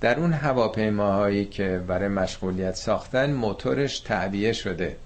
در 0.00 0.18
اون 0.18 0.32
هواپیماهایی 0.32 1.44
که 1.44 1.82
برای 1.86 2.08
مشغولیت 2.08 2.74
ساختن 2.74 3.32
موتورش 3.32 4.00
تعبیه 4.00 4.52
شده. 4.52 4.96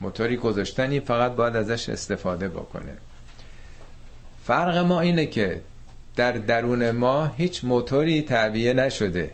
موتوری 0.00 0.36
گذاشتنی 0.36 1.00
فقط 1.00 1.32
باید 1.32 1.56
ازش 1.56 1.88
استفاده 1.88 2.48
بکنه. 2.48 2.92
فرق 4.44 4.76
ما 4.76 5.00
اینه 5.00 5.26
که 5.26 5.60
در 6.16 6.32
درون 6.32 6.90
ما 6.90 7.26
هیچ 7.26 7.64
موتوری 7.64 8.22
تعبیه 8.22 8.72
نشده. 8.72 9.30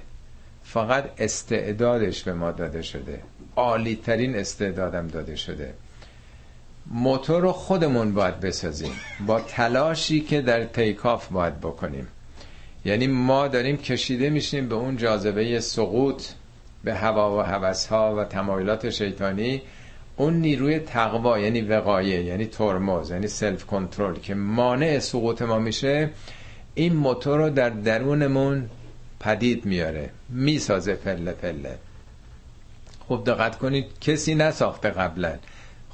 فقط 0.64 1.04
استعدادش 1.18 2.22
به 2.22 2.32
ما 2.32 2.52
داده 2.52 2.82
شده. 2.82 3.20
عالی 3.56 3.96
ترین 3.96 4.36
استعدادم 4.36 5.08
داده 5.08 5.36
شده. 5.36 5.74
موتور 6.90 7.42
رو 7.42 7.52
خودمون 7.52 8.14
باید 8.14 8.40
بسازیم. 8.40 8.92
با 9.26 9.40
تلاشی 9.40 10.20
که 10.20 10.40
در 10.40 10.64
تیکاف 10.64 11.28
باید 11.28 11.60
بکنیم. 11.60 12.08
یعنی 12.84 13.06
ما 13.06 13.48
داریم 13.48 13.76
کشیده 13.76 14.30
میشیم 14.30 14.68
به 14.68 14.74
اون 14.74 14.96
جاذبه 14.96 15.60
سقوط 15.60 16.22
به 16.84 16.94
هوا 16.94 17.38
و 17.38 17.40
هوس 17.40 17.86
ها 17.86 18.16
و 18.16 18.24
تمایلات 18.24 18.90
شیطانی. 18.90 19.62
اون 20.16 20.34
نیروی 20.34 20.78
تقوا 20.78 21.38
یعنی 21.38 21.60
وقایه 21.60 22.22
یعنی 22.22 22.46
ترمز 22.46 23.10
یعنی 23.10 23.28
سلف 23.28 23.66
کنترل 23.66 24.14
که 24.14 24.34
مانع 24.34 24.98
سقوط 24.98 25.42
ما 25.42 25.58
میشه 25.58 26.10
این 26.74 26.96
موتور 26.96 27.38
رو 27.38 27.50
در 27.50 27.70
درونمون 27.70 28.70
پدید 29.20 29.64
میاره. 29.64 30.10
می‌سازه 30.28 30.94
پله 30.94 31.32
پله. 31.32 31.78
خوب 33.08 33.24
دقت 33.24 33.58
کنید 33.58 33.86
کسی 34.00 34.34
نساخته 34.34 34.90
قبلا. 34.90 35.38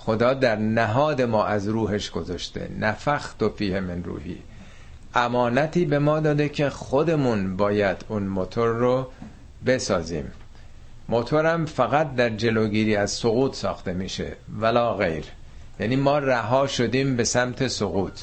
خدا 0.07 0.35
در 0.35 0.57
نهاد 0.57 1.23
ما 1.23 1.45
از 1.45 1.69
روحش 1.69 2.11
گذاشته. 2.11 2.69
نفخت 2.81 3.42
و 3.42 3.49
فیه 3.49 3.81
من 3.81 4.05
روحی. 4.05 4.38
امانتی 5.14 5.85
به 5.85 5.99
ما 5.99 6.21
داده 6.21 6.49
که 6.49 6.71
خودمون 6.71 7.57
باید 7.57 8.05
اون 8.09 8.23
موتور 8.23 8.69
رو 8.69 9.07
بسازیم. 9.66 10.33
موتورم 11.09 11.66
فقط 11.66 12.14
در 12.14 12.31
جلوگیری 12.31 12.97
از 12.97 13.11
سقوط 13.11 13.55
ساخته 13.55 13.92
میشه. 13.92 14.33
ولا 14.59 14.95
غیر. 14.95 15.25
یعنی 15.81 15.97
ما 15.97 16.19
رها 16.19 16.66
شدیم 16.66 17.16
به 17.16 17.25
سمت 17.25 17.69
سقوط. 17.69 18.21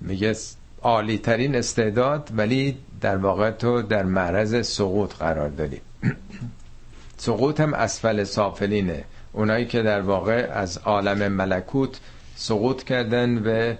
میگه 0.00 0.36
عالی 0.82 1.18
ترین 1.18 1.56
استعداد 1.56 2.30
ولی 2.36 2.78
در 3.00 3.16
واقع 3.16 3.50
تو 3.50 3.82
در 3.82 4.02
معرض 4.02 4.66
سقوط 4.66 5.14
قرار 5.14 5.48
داری. 5.48 5.80
سقوط 7.16 7.60
هم 7.60 7.74
اسفل 7.74 8.24
سافلینه. 8.24 9.04
اونایی 9.34 9.66
که 9.66 9.82
در 9.82 10.00
واقع 10.00 10.48
از 10.52 10.78
عالم 10.78 11.32
ملکوت 11.32 12.00
سقوط 12.36 12.84
کردن 12.84 13.42
به 13.42 13.78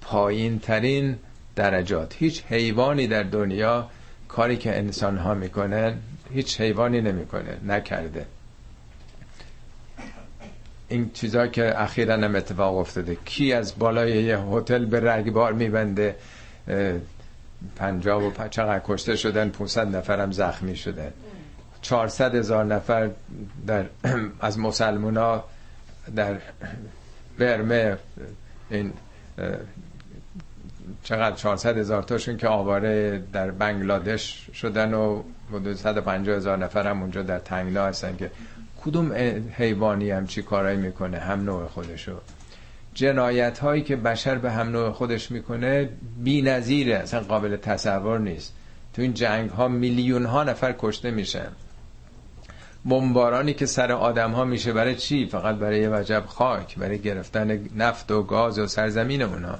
پایین 0.00 0.58
ترین 0.58 1.18
درجات. 1.56 2.14
هیچ 2.18 2.44
حیوانی 2.44 3.06
در 3.06 3.22
دنیا 3.22 3.88
کاری 4.28 4.56
که 4.56 4.78
انسان 4.78 5.16
ها 5.16 5.34
می‌کنن 5.34 5.94
هیچ 6.32 6.60
حیوانی 6.60 7.00
نمی‌کنه 7.00 7.58
نکرده. 7.66 8.26
این 10.88 11.10
چیزا 11.14 11.46
که 11.46 11.82
اخیرا 11.82 12.14
هم 12.14 12.36
اتفاق 12.36 12.76
افتاده. 12.76 13.16
کی 13.24 13.52
از 13.52 13.78
بالای 13.78 14.22
یه 14.22 14.38
هتل 14.38 14.84
به 14.84 15.00
رگبار 15.12 15.52
میبنده؟ 15.52 16.16
پنجاب 17.76 18.22
و 18.22 18.48
چقدر 18.48 18.82
کشته 18.84 19.16
شدن 19.16 19.48
500 19.48 19.96
نفرم 19.96 20.32
زخمی 20.32 20.76
شدن. 20.76 21.12
400 21.84 22.34
هزار 22.34 22.64
نفر 22.64 23.10
در 23.66 23.84
از 24.40 24.58
مسلمونا 24.58 25.44
در 26.16 26.36
برمه 27.38 27.96
این 28.70 28.92
چقدر 31.02 31.36
400 31.36 31.78
هزار 31.78 32.02
تاشون 32.02 32.36
که 32.36 32.48
آواره 32.48 33.22
در 33.32 33.50
بنگلادش 33.50 34.48
شدن 34.54 34.94
و 34.94 35.22
حدود 35.52 35.76
150 35.76 36.36
هزار 36.36 36.58
نفر 36.58 36.86
هم 36.86 37.00
اونجا 37.00 37.22
در 37.22 37.38
تنگنا 37.38 37.86
هستن 37.86 38.16
که 38.16 38.30
کدوم 38.84 39.12
حیوانی 39.52 40.10
هم 40.10 40.26
چی 40.26 40.42
کارایی 40.42 40.76
می‌کنه؟ 40.78 41.18
هم 41.18 41.44
نوع 41.44 41.66
خودشو. 41.66 42.20
جنایت 42.94 43.58
هایی 43.58 43.82
که 43.82 43.96
بشر 43.96 44.38
به 44.38 44.52
هم 44.52 44.68
نوع 44.68 44.90
خودش 44.90 45.30
می‌کنه 45.30 45.88
بی 46.24 46.42
نظیره 46.42 46.94
اصلا 46.94 47.20
قابل 47.20 47.56
تصور 47.56 48.18
نیست. 48.18 48.54
تو 48.94 49.02
این 49.02 49.14
جنگ 49.14 49.50
ها 49.50 49.68
میلیون 49.68 50.26
ها 50.26 50.44
نفر 50.44 50.74
کشته 50.78 51.10
میشن. 51.10 51.48
بمبارانی 52.84 53.54
که 53.54 53.66
سر 53.66 53.92
آدم 53.92 54.32
ها 54.32 54.44
میشه 54.44 54.72
برای 54.72 54.94
چی؟ 54.94 55.26
فقط 55.26 55.56
برای 55.56 55.80
یه 55.80 55.88
وجب 55.88 56.22
خاک 56.26 56.78
برای 56.78 56.98
گرفتن 56.98 57.60
نفت 57.76 58.10
و 58.10 58.22
گاز 58.22 58.58
و 58.58 58.66
سرزمین 58.66 59.22
اونا. 59.22 59.58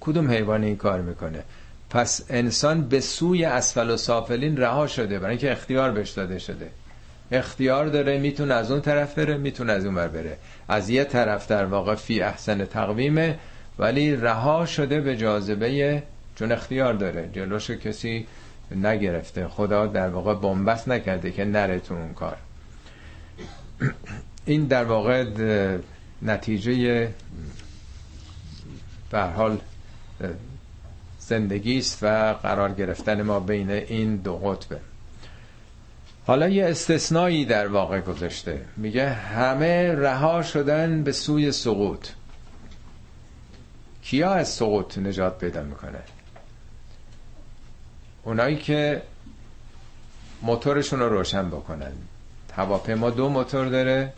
کدوم 0.00 0.30
حیوان 0.30 0.64
این 0.64 0.76
کار 0.76 1.00
می‌کنه؟ 1.00 1.42
پس 1.90 2.26
انسان 2.30 2.88
به 2.88 3.00
سوی 3.00 3.44
اسفل 3.44 3.90
و 3.90 3.96
سافلین 3.96 4.56
رها 4.56 4.86
شده 4.86 5.18
برای 5.18 5.30
اینکه 5.30 5.52
اختیار 5.52 5.90
بهش 5.90 6.10
داده 6.10 6.38
شده. 6.38 6.70
اختیار 7.32 7.86
داره 7.86 8.18
می‌تونه 8.18 8.54
از 8.54 8.70
اون 8.70 8.80
طرف 8.80 9.18
بره 9.18 9.36
می‌تونه 9.36 9.72
از 9.72 9.84
اون 9.84 9.94
بر 9.94 10.08
بره. 10.08 10.36
از 10.68 10.90
یه 10.90 11.04
طرف 11.04 11.46
در 11.46 11.64
واقع 11.64 11.94
فی 11.94 12.22
احسن 12.22 12.64
تقویمه 12.64 13.38
ولی 13.78 14.16
رها 14.16 14.66
شده 14.66 15.00
به 15.00 15.16
جاذبه 15.16 16.02
چون 16.36 16.52
اختیار 16.52 16.94
داره. 16.94 17.30
جلوش 17.32 17.70
کسی 17.70 18.26
نگرفته. 18.76 19.48
خدا 19.48 19.86
در 19.86 20.08
واقع 20.08 20.34
بنبست 20.34 20.88
نکرده 20.88 21.30
که 21.30 21.44
نره 21.44 21.80
تو 21.80 21.94
اون 21.94 22.14
کار. 22.14 22.36
این 24.44 24.66
در 24.66 24.84
واقع 24.84 25.24
نتیجه 26.22 27.08
به 29.10 29.22
حال 29.22 29.60
زندگی 31.18 31.78
است 31.78 31.98
و 32.02 32.32
قرار 32.32 32.72
گرفتن 32.72 33.22
ما 33.22 33.40
بین 33.40 33.70
این 33.70 34.16
دو 34.16 34.36
قطبه. 34.36 34.80
حالا 36.26 36.48
یه 36.48 36.64
استثنایی 36.64 37.44
در 37.44 37.66
واقع 37.66 38.00
گذاشته. 38.00 38.64
میگه 38.76 39.08
همه 39.08 39.92
رها 39.94 40.42
شدن 40.42 41.02
به 41.02 41.12
سوی 41.12 41.52
سقوط. 41.52 42.08
کیا 44.02 44.30
از 44.30 44.48
سقوط 44.48 44.98
نجات 44.98 45.38
پیدا 45.38 45.62
می‌کنه؟ 45.62 45.98
اونایی 48.22 48.56
که 48.56 49.02
موتورشون 50.42 51.00
رو 51.00 51.08
روشن 51.08 51.48
بکنن. 51.48 51.92
هواپیما 52.56 53.10
دو 53.10 53.28
موتور 53.28 53.66
داره 53.66 54.12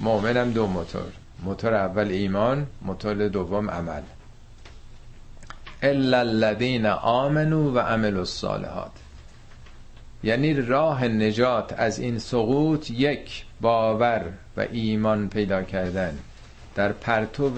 مؤمنم 0.00 0.50
دو 0.50 0.66
موتور. 0.66 1.12
موتور 1.44 1.74
اول 1.74 2.08
ایمان 2.08 2.66
موتور 2.82 3.28
دوم 3.28 3.70
عمل. 3.70 4.02
الا 5.82 6.20
الذين 6.20 6.86
آمنوا 6.86 7.72
و 7.72 7.78
عملوا 7.78 8.20
الصالحات. 8.20 8.90
یعنی 10.24 10.54
راه 10.54 11.04
نجات 11.04 11.72
از 11.72 11.98
این 11.98 12.18
سقوط 12.18 12.90
یک 12.90 13.44
باور 13.60 14.22
و 14.56 14.60
ایمان 14.60 15.28
پیدا 15.28 15.62
کردن. 15.62 16.18
در 16.74 16.92
پرتو 16.92 17.50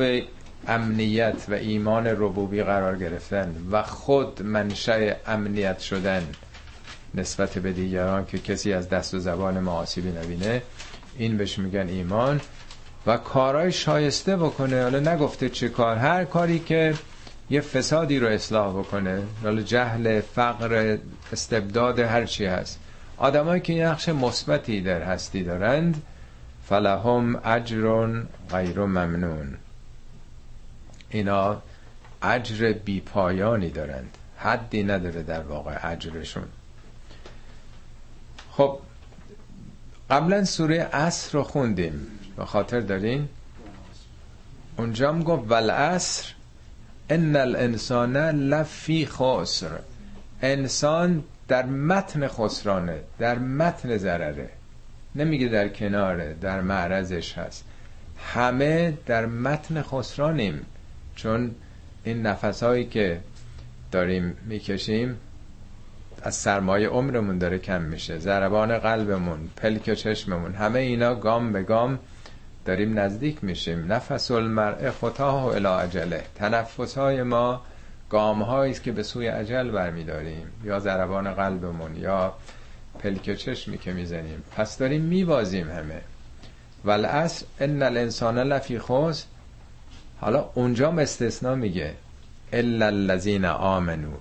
امنیت 0.69 1.45
و 1.49 1.55
ایمان 1.55 2.07
ربوبی 2.07 2.63
قرار 2.63 2.99
گرفتن 2.99 3.55
و 3.71 3.83
خود 3.83 4.43
منشأ 4.43 5.13
امنیت 5.27 5.79
شدن. 5.79 6.27
نسبت 7.15 7.59
به 7.59 7.73
دیگران 7.73 8.27
که 8.27 8.39
کسی 8.39 8.73
از 8.73 8.89
دست 8.89 9.15
و 9.15 9.19
زبان 9.19 9.61
ما 9.61 9.73
آسیبی 9.73 10.11
نبینه 10.11 10.63
این 11.19 11.37
بهش 11.37 11.59
میگن 11.59 11.89
ایمان 11.89 12.41
و 13.07 13.17
کارهای 13.17 13.73
شایسته 13.73 14.37
بکنه. 14.37 14.83
حالا 14.83 15.01
نگفته 15.01 15.49
چه 15.49 15.69
کار 15.69 15.97
هر 15.97 16.25
کاری 16.25 16.59
که 16.59 16.95
یه 17.51 17.61
فسادی 17.61 18.19
رو 18.19 18.29
اصلاح 18.29 18.79
بکنه. 18.79 19.23
حالا 19.43 19.63
جهل 19.63 20.21
فقر 20.21 20.99
استبداد 21.33 21.99
هر 21.99 22.25
چی 22.25 22.45
هست. 22.45 22.79
آدمایی 23.17 23.61
که 23.61 23.85
نقش 23.85 24.09
مثبتی 24.09 24.81
در 24.81 25.03
هستی 25.03 25.45
دارند 25.45 26.03
فلهم 26.69 27.41
اجر 27.45 28.23
غیر 28.51 28.79
ممنون. 28.81 29.57
اینا 31.11 31.63
اجر 32.23 32.73
بی 32.73 33.01
پایانی 33.01 33.71
دارند. 33.71 34.19
حدی 34.39 34.83
نداره 34.83 35.23
در 35.23 35.41
واقع 35.41 35.91
اجرشون. 35.93 36.45
خب 38.59 38.79
قبلا 40.11 40.45
سوره 40.45 40.89
اصر 40.93 41.39
رو 41.39 41.45
خوندیم. 41.45 42.07
به 42.37 42.45
خاطر 42.45 42.81
دارین؟ 42.81 43.29
اونجا 44.77 45.09
هم 45.09 45.23
گفت 45.23 45.51
والعصر 45.51 46.35
ان 47.11 47.37
الانسان 47.37 48.17
لفی 48.17 49.07
خسر. 49.07 49.71
انسان 50.43 51.25
در 51.49 51.67
متن 51.67 52.29
خسرانه 52.29 53.01
در 53.19 53.39
متن 53.39 53.97
ضرره. 53.97 54.49
نمیگه 55.15 55.49
در 55.49 55.69
کناره 55.69 56.37
در 56.41 56.61
معرضش 56.61 57.39
هست. 57.39 57.65
همه 58.19 58.99
در 59.07 59.27
متن 59.27 59.83
خسرانیم. 59.83 60.67
چون 61.17 61.55
این 62.05 62.23
نفسهایی 62.23 62.87
که 62.87 63.21
داریم 63.93 64.37
می‌کشیم 64.47 65.17
از 66.23 66.35
سرمایه 66.35 66.89
عمرمون 66.89 67.39
داره 67.39 67.59
کم 67.59 67.83
میشه. 67.83 68.19
ضربان 68.19 68.79
قلبمون 68.79 69.39
پلک 69.57 69.95
چشممون 69.95 70.55
همه 70.55 70.79
اینا 70.79 71.15
گام 71.15 71.53
به 71.53 71.63
گام 71.63 71.99
داریم 72.65 72.99
نزدیک 72.99 73.45
میشیم. 73.45 73.93
نفس 73.93 74.31
المرء 74.31 74.91
خطاه 74.91 75.45
و 75.45 75.47
الی 75.47 75.67
عجله 75.67 76.25
تنفس 76.35 76.99
های 76.99 77.23
ما 77.23 77.63
گام 78.11 78.43
است 78.43 78.83
که 78.83 78.93
به 78.93 79.03
سوی 79.03 79.27
عجل 79.27 79.71
برمیداریم. 79.71 80.47
یا 80.65 80.79
ضربان 80.79 81.35
قلبمون 81.35 81.97
یا 81.97 82.33
پلک 82.99 83.35
چشمی 83.35 83.79
که 83.79 83.93
می‌زنیم. 83.93 84.43
پس 84.57 84.79
داریم 84.79 85.03
میوازیم 85.03 85.71
همه. 85.71 86.01
والاصل 86.85 87.47
ان 87.61 87.83
الانسان 87.83 88.39
لفی 88.39 88.79
خسر. 88.79 89.27
حالا 90.21 90.51
اونجا 90.55 90.93
استثنا 90.93 91.55
میگه. 91.55 91.95
الا 92.53 92.87
الذین 92.87 93.45
آمنو 93.45 94.13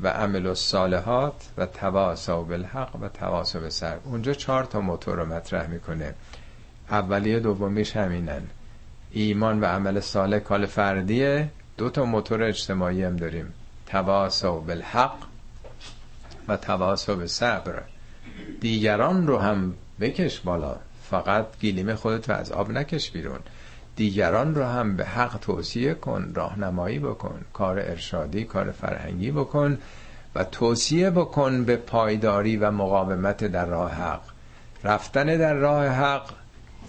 و 0.00 0.08
عمل 0.08 0.46
الصالحات 0.46 1.48
و 1.56 1.66
تواسو 1.66 2.44
بالحق 2.44 2.96
و 3.00 3.08
تواسو 3.08 3.60
بالصبر. 3.60 3.98
اونجا 4.04 4.32
چهار 4.32 4.64
تا 4.64 4.80
موتور 4.80 5.16
رو 5.16 5.26
مطرح 5.26 5.66
می‌کنه. 5.66 6.14
اولیه 6.90 7.40
دومیش 7.40 7.96
همینن. 7.96 8.42
ایمان 9.10 9.60
و 9.60 9.64
عمل 9.64 10.00
صالح 10.00 10.38
کال 10.38 10.66
فردیه. 10.66 11.48
دو 11.76 11.90
تا 11.90 12.04
موتور 12.04 12.42
اجتماعی 12.42 13.04
هم 13.04 13.16
داریم. 13.16 13.52
تواسو 13.86 14.60
بالحق 14.60 15.16
و 16.48 16.56
تواسو 16.56 17.16
به 17.16 17.26
صبر 17.26 17.82
دیگران 18.60 19.26
رو 19.26 19.38
هم 19.38 19.74
بکش 20.00 20.40
بالا. 20.40 20.76
فقط 21.10 21.46
گیلیم 21.60 21.94
خودت 21.94 22.30
و 22.30 22.32
از 22.32 22.52
آب 22.52 22.70
نکش 22.70 23.10
بیرون. 23.10 23.40
دیگران 23.96 24.54
رو 24.54 24.64
هم 24.64 24.96
به 24.96 25.04
حق 25.04 25.38
توصیه 25.40 25.94
کن 25.94 26.32
راهنمایی 26.34 26.98
بکن 26.98 27.40
کار 27.52 27.78
ارشادی 27.78 28.44
کار 28.44 28.70
فرهنگی 28.70 29.30
بکن 29.30 29.78
و 30.34 30.44
توصیه 30.44 31.10
بکن 31.10 31.64
به 31.64 31.76
پایداری 31.76 32.56
و 32.56 32.70
مقاومت 32.70 33.44
در 33.44 33.66
راه 33.66 33.92
حق. 33.92 34.20
رفتن 34.84 35.24
در 35.26 35.54
راه 35.54 35.86
حق 35.88 36.30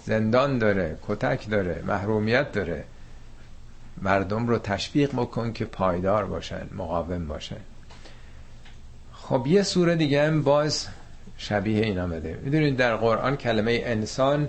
زندان 0.04 0.58
داره 0.58 0.98
کتک 1.08 1.50
داره 1.50 1.82
محرومیت 1.86 2.52
داره. 2.52 2.84
مردم 4.02 4.46
رو 4.46 4.58
تشویق 4.58 5.10
بکن 5.12 5.52
که 5.52 5.64
پایدار 5.64 6.24
باشن 6.24 6.68
مقاوم 6.76 7.26
باشن. 7.26 7.60
خب 9.12 9.46
یه 9.46 9.62
سوره 9.62 9.96
دیگه 9.96 10.26
هم 10.26 10.42
باز 10.42 10.88
شبیه 11.38 11.84
این 11.84 11.98
آمده 11.98 12.38
می‌دونید 12.42 12.76
در 12.76 12.96
قرآن 12.96 13.36
کلمه 13.36 13.82
انسان 13.84 14.48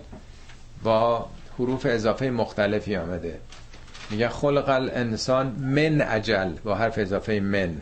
با 0.84 1.30
حروف 1.60 1.86
اضافه 1.90 2.30
مختلفی 2.30 2.96
آمده. 2.96 3.40
میگه 4.10 4.30
خلق 4.30 4.70
الانسان 4.70 5.48
من 5.48 6.02
عجل 6.02 6.50
با 6.64 6.76
حرف 6.76 6.98
اضافه 6.98 7.40
من. 7.40 7.82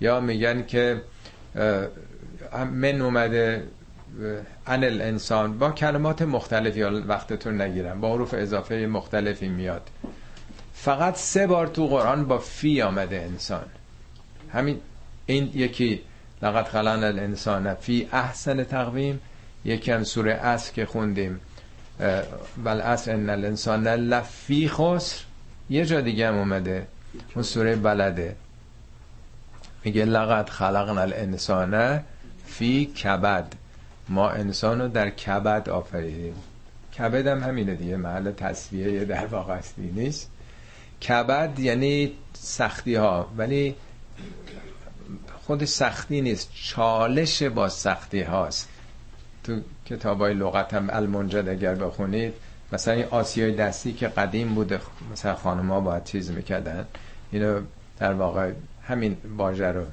یا 0.00 0.20
میگن 0.20 0.66
که 0.66 1.02
من 2.54 3.00
اومده 3.00 3.64
ان 4.66 4.84
الانسان. 4.84 5.58
با 5.58 5.70
کلمات 5.70 6.22
مختلفی 6.22 6.82
وقتتون 6.82 7.60
نگیرم. 7.60 8.00
با 8.00 8.14
حروف 8.14 8.34
اضافه 8.34 8.74
مختلفی 8.74 9.48
میاد. 9.48 9.82
فقط 10.74 11.16
سه 11.16 11.46
بار 11.46 11.66
تو 11.66 11.86
قرآن 11.86 12.24
با 12.24 12.38
فی 12.38 12.82
آمده 12.82 13.16
انسان. 13.16 13.64
همین 14.52 14.80
این 15.26 15.50
یکی 15.54 16.02
لقد 16.42 16.64
خلقنا 16.64 17.06
الانسان 17.06 17.74
فی 17.74 18.08
احسن 18.12 18.64
تقویم. 18.64 19.20
یکی 19.64 19.92
هم 19.92 20.04
سوره 20.04 20.32
عصر 20.32 20.72
که 20.72 20.86
خوندیم. 20.86 21.40
والعصر 22.64 23.08
ان 23.08 23.30
الانسان 23.30 23.88
لفی 23.88 24.68
خسر. 24.68 25.24
یه 25.70 25.86
جا 25.86 26.00
دیگه 26.00 26.28
هم 26.28 26.34
اومده. 26.34 26.86
اون 27.34 27.42
سوره 27.42 27.76
بلده. 27.76 28.36
میگه 29.84 30.04
لقد 30.04 30.48
خلقنا 30.48 31.00
الانسان 31.00 32.00
فی 32.46 32.86
کبد. 32.86 33.52
ما 34.08 34.30
انسان 34.30 34.80
رو 34.80 34.88
در 34.88 35.10
کبد 35.10 35.68
آفریدیم. 35.68 36.34
کبد 36.98 37.26
هم 37.26 37.42
همینه 37.42 37.74
دیگه. 37.74 37.96
محل 37.96 38.32
تصویه 38.32 39.04
در 39.04 39.26
واقع 39.26 39.52
اصلی 39.52 39.90
نیست. 39.90 40.30
کبد 41.08 41.58
یعنی 41.58 42.12
سختی 42.32 42.94
ها 42.94 43.30
ولی 43.36 43.74
خود 45.46 45.64
سختی 45.64 46.20
نیست. 46.20 46.50
چالش 46.54 47.42
با 47.42 47.68
سختی 47.68 48.22
هاست. 48.22 48.68
تو 49.48 49.60
کتاب 49.86 50.20
های 50.20 50.34
لغت 50.34 50.74
هم 50.74 50.88
المنجد 50.92 51.48
اگر 51.48 51.74
بخونید 51.74 52.34
مثلا 52.72 52.94
این 52.94 53.04
آسیای 53.10 53.52
دستی 53.52 53.92
که 53.92 54.08
قدیم 54.08 54.54
بوده 54.54 54.80
مثلا 55.12 55.34
خانم 55.34 55.84
باید 55.84 56.04
چیز 56.04 56.30
می‌کردن 56.30 56.86
اینو 57.32 57.60
در 57.98 58.12
واقع 58.12 58.52
همین 58.82 59.16
واژه 59.36 59.66
رو 59.66 59.84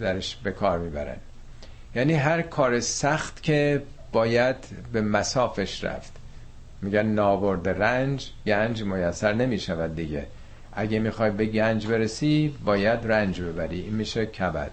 درش 0.00 0.36
به 0.36 0.52
کار 0.52 0.78
می‌برن. 0.78 1.16
یعنی 1.94 2.14
هر 2.14 2.42
کار 2.42 2.80
سخت 2.80 3.42
که 3.42 3.82
باید 4.12 4.56
به 4.92 5.00
مسافش 5.00 5.84
رفت. 5.84 6.12
میگن 6.82 7.06
ناورد 7.06 7.68
رنج 7.68 8.30
گنج 8.46 8.82
میسر 8.82 9.32
نمی‌شود 9.32 9.96
دیگه. 9.96 10.26
اگه 10.72 10.98
می‌خوای 10.98 11.30
به 11.30 11.46
گنج 11.46 11.86
برسی 11.86 12.54
باید 12.64 12.98
رنج 13.04 13.40
ببری. 13.40 13.80
این 13.80 13.94
میشه 13.94 14.26
کبد. 14.26 14.70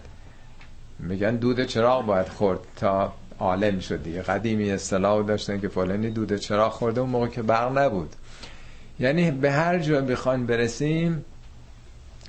میگن 1.00 1.36
دود 1.36 1.64
چراغ 1.66 2.06
باید 2.06 2.28
خورد 2.28 2.60
تا 2.76 3.14
عالم 3.40 3.80
شد 3.80 4.04
دیگه 4.04 4.22
قدیمی 4.22 4.72
اصطلاح 4.72 5.26
داشتن 5.26 5.60
که 5.60 5.68
فلانی 5.68 6.10
دود 6.12 6.36
چراغ 6.36 6.72
خورده 6.72 7.02
اون 7.02 7.10
موقع 7.10 7.28
که 7.28 7.42
برق 7.42 7.78
نبود. 7.78 8.16
یعنی 9.00 9.32
به 9.32 9.52
هر 9.52 9.80
جا 9.80 10.02
بخوان 10.02 10.46
برسیم 10.46 11.26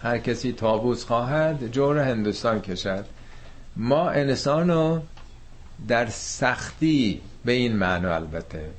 هر 0.02 0.18
کسی 0.18 0.52
تابوز 0.52 1.04
خواهد 1.04 1.72
جور 1.72 1.98
هندوستان 1.98 2.60
کشد. 2.60 3.04
ما 3.76 4.10
انسانو 4.10 5.00
در 5.88 6.06
سختی 6.06 7.20
به 7.44 7.52
این 7.52 7.76
معنا 7.76 8.14
البته. 8.14 8.70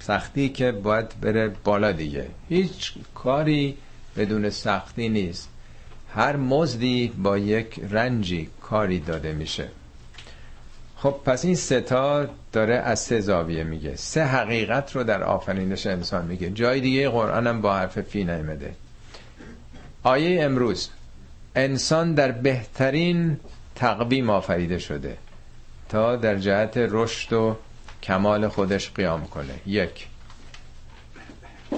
سختی 0.00 0.48
که 0.48 0.72
باید 0.72 1.20
بره 1.20 1.52
بالا 1.64 1.92
دیگه. 1.92 2.26
هیچ 2.48 2.92
کاری 3.14 3.76
بدون 4.16 4.50
سختی 4.50 5.08
نیست. 5.08 5.48
هر 6.14 6.36
مزدی 6.36 7.12
با 7.22 7.38
یک 7.38 7.80
رنجی 7.90 8.48
کاری 8.60 8.98
داده 8.98 9.32
میشه. 9.32 9.68
خب 11.04 11.20
پس 11.24 11.44
این 11.44 11.54
ستا 11.54 12.26
داره 12.52 12.74
از 12.74 13.00
سه 13.00 13.20
زاویه 13.20 13.64
میگه. 13.64 13.96
سه 13.96 14.24
حقیقت 14.24 14.96
رو 14.96 15.04
در 15.04 15.22
آفرینش 15.22 15.86
انسان 15.86 16.24
میگه. 16.24 16.50
جای 16.50 16.80
دیگه 16.80 17.08
قرآن 17.08 17.46
هم 17.46 17.60
با 17.60 17.76
حرف 17.76 18.00
فی 18.00 18.24
نیمده 18.24 18.74
آیه 20.02 20.44
امروز 20.44 20.88
انسان 21.56 22.14
در 22.14 22.32
بهترین 22.32 23.40
تقویم 23.74 24.30
آفریده 24.30 24.78
شده 24.78 25.16
تا 25.88 26.16
در 26.16 26.36
جهت 26.36 26.72
رشد 26.76 27.32
و 27.32 27.56
کمال 28.02 28.48
خودش 28.48 28.90
قیام 28.90 29.26
کنه. 29.26 29.54
یک. 29.66 30.08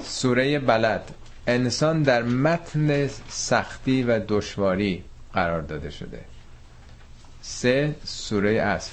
سوره 0.02 0.58
بلد 0.58 1.10
انسان 1.46 2.02
در 2.02 2.22
متن 2.22 3.08
سختی 3.28 4.02
و 4.02 4.20
دشواری 4.28 5.04
قرار 5.32 5.62
داده 5.62 5.90
شده. 5.90 6.20
سه 7.42 7.94
سوره 8.04 8.50
اصر 8.50 8.92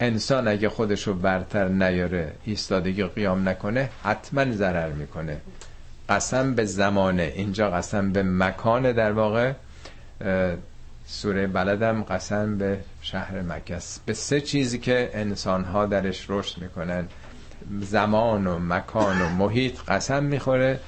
انسان 0.00 0.48
اگه 0.48 0.68
خودشو 0.68 1.14
برتر 1.14 1.68
نیاره 1.68 2.32
ایستادگی 2.44 3.04
قیام 3.04 3.48
نکنه 3.48 3.90
حتما 4.04 4.52
ضرر 4.52 4.92
می‌کنه. 4.92 5.40
قسم 6.08 6.54
به 6.54 6.64
زمانه. 6.64 7.32
اینجا 7.36 7.70
قسم 7.70 8.12
به 8.12 8.22
مکان 8.22 8.92
در 8.92 9.12
واقع. 9.12 9.52
سوره 11.06 11.46
بلدم 11.46 12.02
قسم 12.02 12.58
به 12.58 12.78
شهر 13.02 13.42
مکه 13.42 13.78
به 14.06 14.12
سه 14.12 14.40
چیزی 14.40 14.78
که 14.78 15.10
انسان 15.14 15.64
ها 15.64 15.86
درش 15.86 16.26
رشد 16.28 16.62
می‌کنن. 16.62 17.08
زمان 17.80 18.46
و 18.46 18.58
مکان 18.58 19.22
و 19.22 19.28
محیط 19.28 19.78
قسم 19.88 20.24
می‌خوره 20.24 20.80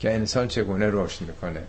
که 0.00 0.14
انسان 0.14 0.48
چگونه 0.48 0.88
رشد 0.92 1.20
می‌کنه. 1.20 1.62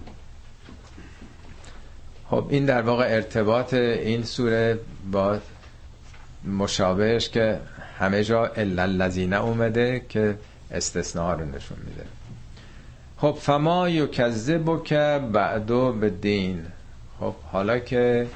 خب 2.29 2.47
این 2.49 2.65
در 2.65 2.81
واقع 2.81 3.05
ارتباط 3.09 3.73
این 3.73 4.23
سوره 4.23 4.79
با 5.11 5.39
مشابهش 6.47 7.29
که 7.29 7.59
همه 7.99 8.23
جا 8.23 8.45
الا 8.45 8.81
الذین 8.81 9.33
اومده 9.33 10.05
که 10.09 10.37
استثناء 10.71 11.33
رو 11.33 11.45
نشون 11.45 11.77
میده. 11.87 12.05
خب 13.17 13.37
فما 13.41 13.89
یکذب 13.89 14.83
که 14.83 15.21
بعدو 15.31 15.93
به 15.93 16.09
دین 16.09 16.65
خب 17.19 17.33
حالا 17.51 17.79
که 17.79 18.27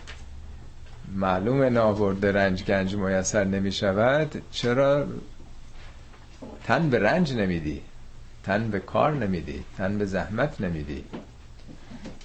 معلوم 1.16 1.64
نابرد 1.64 2.26
رنج 2.26 2.64
گنج 2.64 2.96
میسر 2.96 3.44
نمی 3.44 3.72
شود 3.72 4.42
چرا 4.52 5.06
تن 6.64 6.90
به 6.90 7.00
رنج 7.00 7.34
نمیدی؟ 7.34 7.82
تن 8.44 8.70
به 8.70 8.80
کار 8.80 9.14
نمیدی؟ 9.14 9.64
تن 9.78 9.98
به 9.98 10.06
زحمت 10.06 10.62
نمیدی؟ 10.62 11.04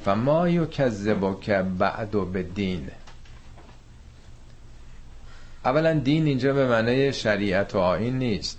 و 0.07 0.16
ما 0.16 0.49
یکذب 0.49 1.41
که 1.41 1.64
بعدو 1.78 2.24
به 2.24 2.43
دین 2.43 2.89
اولا 5.64 5.92
دین 5.92 6.26
اینجا 6.26 6.52
به 6.52 6.68
معنی 6.68 7.12
شریعت 7.12 7.74
و 7.74 7.78
آین 7.78 8.18
نیست. 8.18 8.58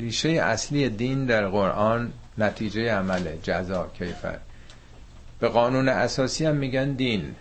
ریشه 0.00 0.28
اصلی 0.28 0.88
دین 0.88 1.26
در 1.26 1.48
قرآن 1.48 2.12
نتیجه 2.38 2.92
عمله 2.92 3.38
جزا 3.42 3.90
کیفر. 3.98 4.38
به 5.40 5.48
قانون 5.48 5.88
اساسی 5.88 6.46
هم 6.46 6.56
میگن 6.56 6.92
دین. 6.92 7.34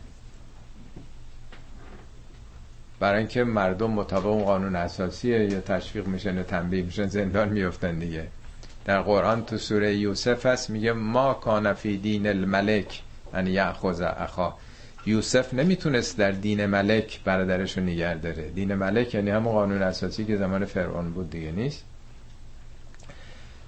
برای 2.99 3.19
اینکه 3.19 3.43
مردم 3.43 3.91
مطابق 3.91 4.25
اون 4.25 4.43
قانون 4.43 4.75
اساسیه 4.75 5.51
یا 5.51 5.61
تشویق 5.61 6.07
میشن 6.07 6.43
تنبیه 6.43 6.83
میشن 6.83 7.07
زندان 7.07 7.49
میفتن 7.49 7.99
دیگه. 7.99 8.27
در 8.85 9.01
قرآن 9.01 9.45
تو 9.45 9.57
سوره 9.57 9.95
یوسف 9.95 10.45
هست 10.45 10.69
میگه 10.69 10.93
ما 10.93 11.33
کان 11.33 11.73
فی 11.73 11.97
دین 11.97 12.27
الملک 12.27 13.01
ان 13.33 13.47
یاخذ 13.47 14.01
اخا. 14.01 14.53
یوسف 15.05 15.53
نمی‌تونست 15.53 16.17
در 16.17 16.31
دین 16.31 16.65
ملک 16.65 17.19
برادرش 17.23 17.77
رو 17.77 17.83
نگه 17.83 18.13
داره. 18.13 18.49
دین 18.49 18.75
ملک 18.75 19.15
یعنی 19.15 19.29
همون 19.29 19.53
قانون 19.53 19.81
اساسی 19.81 20.25
که 20.25 20.37
زمان 20.37 20.65
فرعون 20.65 21.11
بود 21.11 21.29
دیگه 21.29 21.51
نیست. 21.51 21.83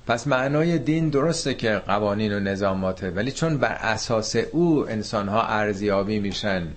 پس 0.07 0.27
معنای 0.27 0.79
دین 0.79 1.09
درسته 1.09 1.53
که 1.53 1.81
قوانین 1.88 2.33
و 2.33 2.39
نظاماته 2.39 3.09
ولی 3.09 3.31
چون 3.31 3.57
بر 3.57 3.73
اساس 3.73 4.36
او 4.36 4.89
انسان 4.89 5.27
ها 5.27 5.41
ارزیابی 5.41 6.19
میشن 6.19 6.67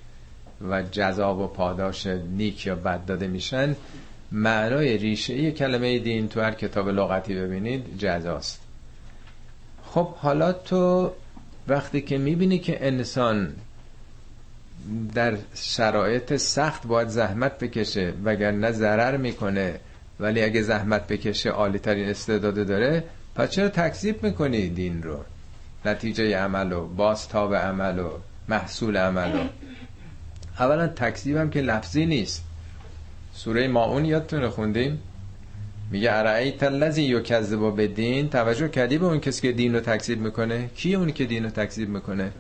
و 0.69 0.83
جزا 0.83 1.35
و 1.35 1.47
پاداش 1.47 2.07
نیک 2.07 2.67
یا 2.67 2.75
بد 2.75 3.05
داده 3.07 3.27
میشن 3.27 3.77
معنای 4.33 4.99
ریشه 4.99 5.53
کلمه 5.53 5.99
دین 5.99 6.29
تو 6.29 6.41
هر 6.41 6.53
کتاب 6.53 6.89
لغتی 6.89 7.35
ببینید 7.35 7.99
جزاست. 7.99 8.61
خب 9.85 10.15
حالا 10.15 10.53
تو 10.53 11.13
وقتی 11.69 12.01
که 12.01 12.19
می‌بینی 12.19 12.59
که 12.59 12.87
انسان 12.87 13.55
در 15.15 15.37
شرایط 15.55 16.37
سخت 16.37 16.87
باید 16.87 17.09
زحمت 17.09 17.59
بکشه 17.59 18.13
وگرنه 18.25 18.73
ضرر 18.73 19.17
می‌کنه. 19.17 19.81
ولی 20.21 20.43
اگه 20.43 20.63
زحمت 20.63 21.07
بکشه 21.07 21.51
عالی 21.51 21.79
ترین 21.79 22.09
استعداد 22.09 22.67
داره. 22.67 23.05
پس 23.35 23.51
چرا 23.51 23.69
تکذیب 23.69 24.23
می‌کنی 24.23 24.69
دین 24.69 25.03
رو؟ 25.03 25.19
نتیجه 25.85 26.37
عمل 26.37 26.73
و 26.73 26.87
بازتاب 26.87 27.55
عمل 27.55 27.99
و 27.99 28.11
محصول 28.49 28.97
عمل 28.97 29.35
و 29.35 29.39
اولا 30.59 30.87
تکذیب 30.87 31.37
هم 31.37 31.51
که 31.51 31.61
لفظی 31.61 32.07
نیست. 32.07 32.45
سوره 33.35 33.69
ماون 33.69 34.05
یادتونه 34.05 34.49
خوندیم؟ 34.49 35.03
میگه 35.91 36.13
ارعیت 36.13 36.63
الذی 36.63 37.03
یکذب 37.03 37.77
به 37.77 37.87
دین 37.87 38.29
توجه 38.29 38.69
کردی 38.69 38.99
به 38.99 39.07
اون 39.07 39.21
کسی 39.21 39.43
که 39.43 39.53
دین 39.53 39.75
رو 39.75 39.81
تکذیب 39.81 40.21
می‌کنه؟ 40.21 40.71
کی 40.75 40.95
اونی 40.95 41.13
که 41.13 41.25
دین 41.25 41.45
رو 41.45 41.51
تکذیب 41.51 41.89
می‌کنه؟ 41.89 42.33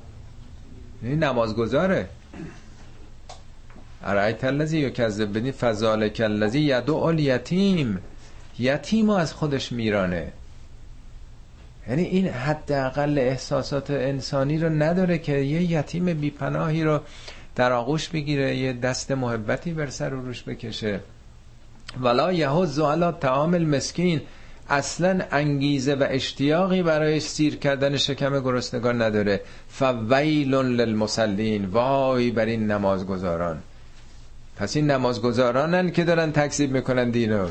این 1.03 1.25
نمازگزاره. 1.25 2.09
ارعیت 4.05 4.45
الذی 4.45 4.79
یکذب 4.79 5.33
دین 5.33 5.53
فذالک 5.53 6.21
الذی 6.25 6.61
یدعو 6.61 6.97
الیتیم. 6.97 7.99
یتیم 8.59 9.11
از 9.11 9.33
خودش 9.33 9.73
میرانه. 9.73 10.33
یعنی 11.89 12.03
این 12.03 12.29
حداقل 12.29 13.19
احساسات 13.19 13.91
انسانی 13.91 14.59
رو 14.59 14.69
نداره 14.69 15.19
که 15.19 15.33
یه 15.33 15.63
یتیم 15.63 16.05
بیپناهی 16.05 16.85
رو 16.85 17.01
در 17.57 17.73
آغوش 17.73 18.09
بگیره 18.09 18.57
یه 18.57 18.73
دست 18.73 19.11
محبتی 19.11 19.73
بر 19.73 19.87
سر 19.87 20.15
و 20.15 20.27
روش 20.27 20.43
بکشه. 20.43 21.01
ولا 22.01 22.33
یهز 22.33 22.79
علی 22.79 23.13
طعام 23.21 23.55
المسکین. 23.55 24.21
اصلا 24.69 25.21
انگیزه 25.31 25.95
و 25.95 26.07
اشتیاقی 26.11 26.83
برای 26.83 27.21
سیر 27.21 27.57
کردن 27.57 27.97
شکم 27.97 28.41
گرسنگان 28.41 29.03
نداره. 29.03 29.41
فویل 29.69 30.55
للمسلین 30.55 31.65
وای 31.65 32.31
بر 32.31 32.45
این 32.45 32.71
نمازگزاران. 32.71 33.59
پس 34.59 34.77
این 34.77 34.91
نمازگزارانن 34.91 35.91
که 35.91 36.05
دارن 36.05 36.33
تکذیب 36.33 36.73
می‌کنن 36.73 37.11
دینو. 37.11 37.49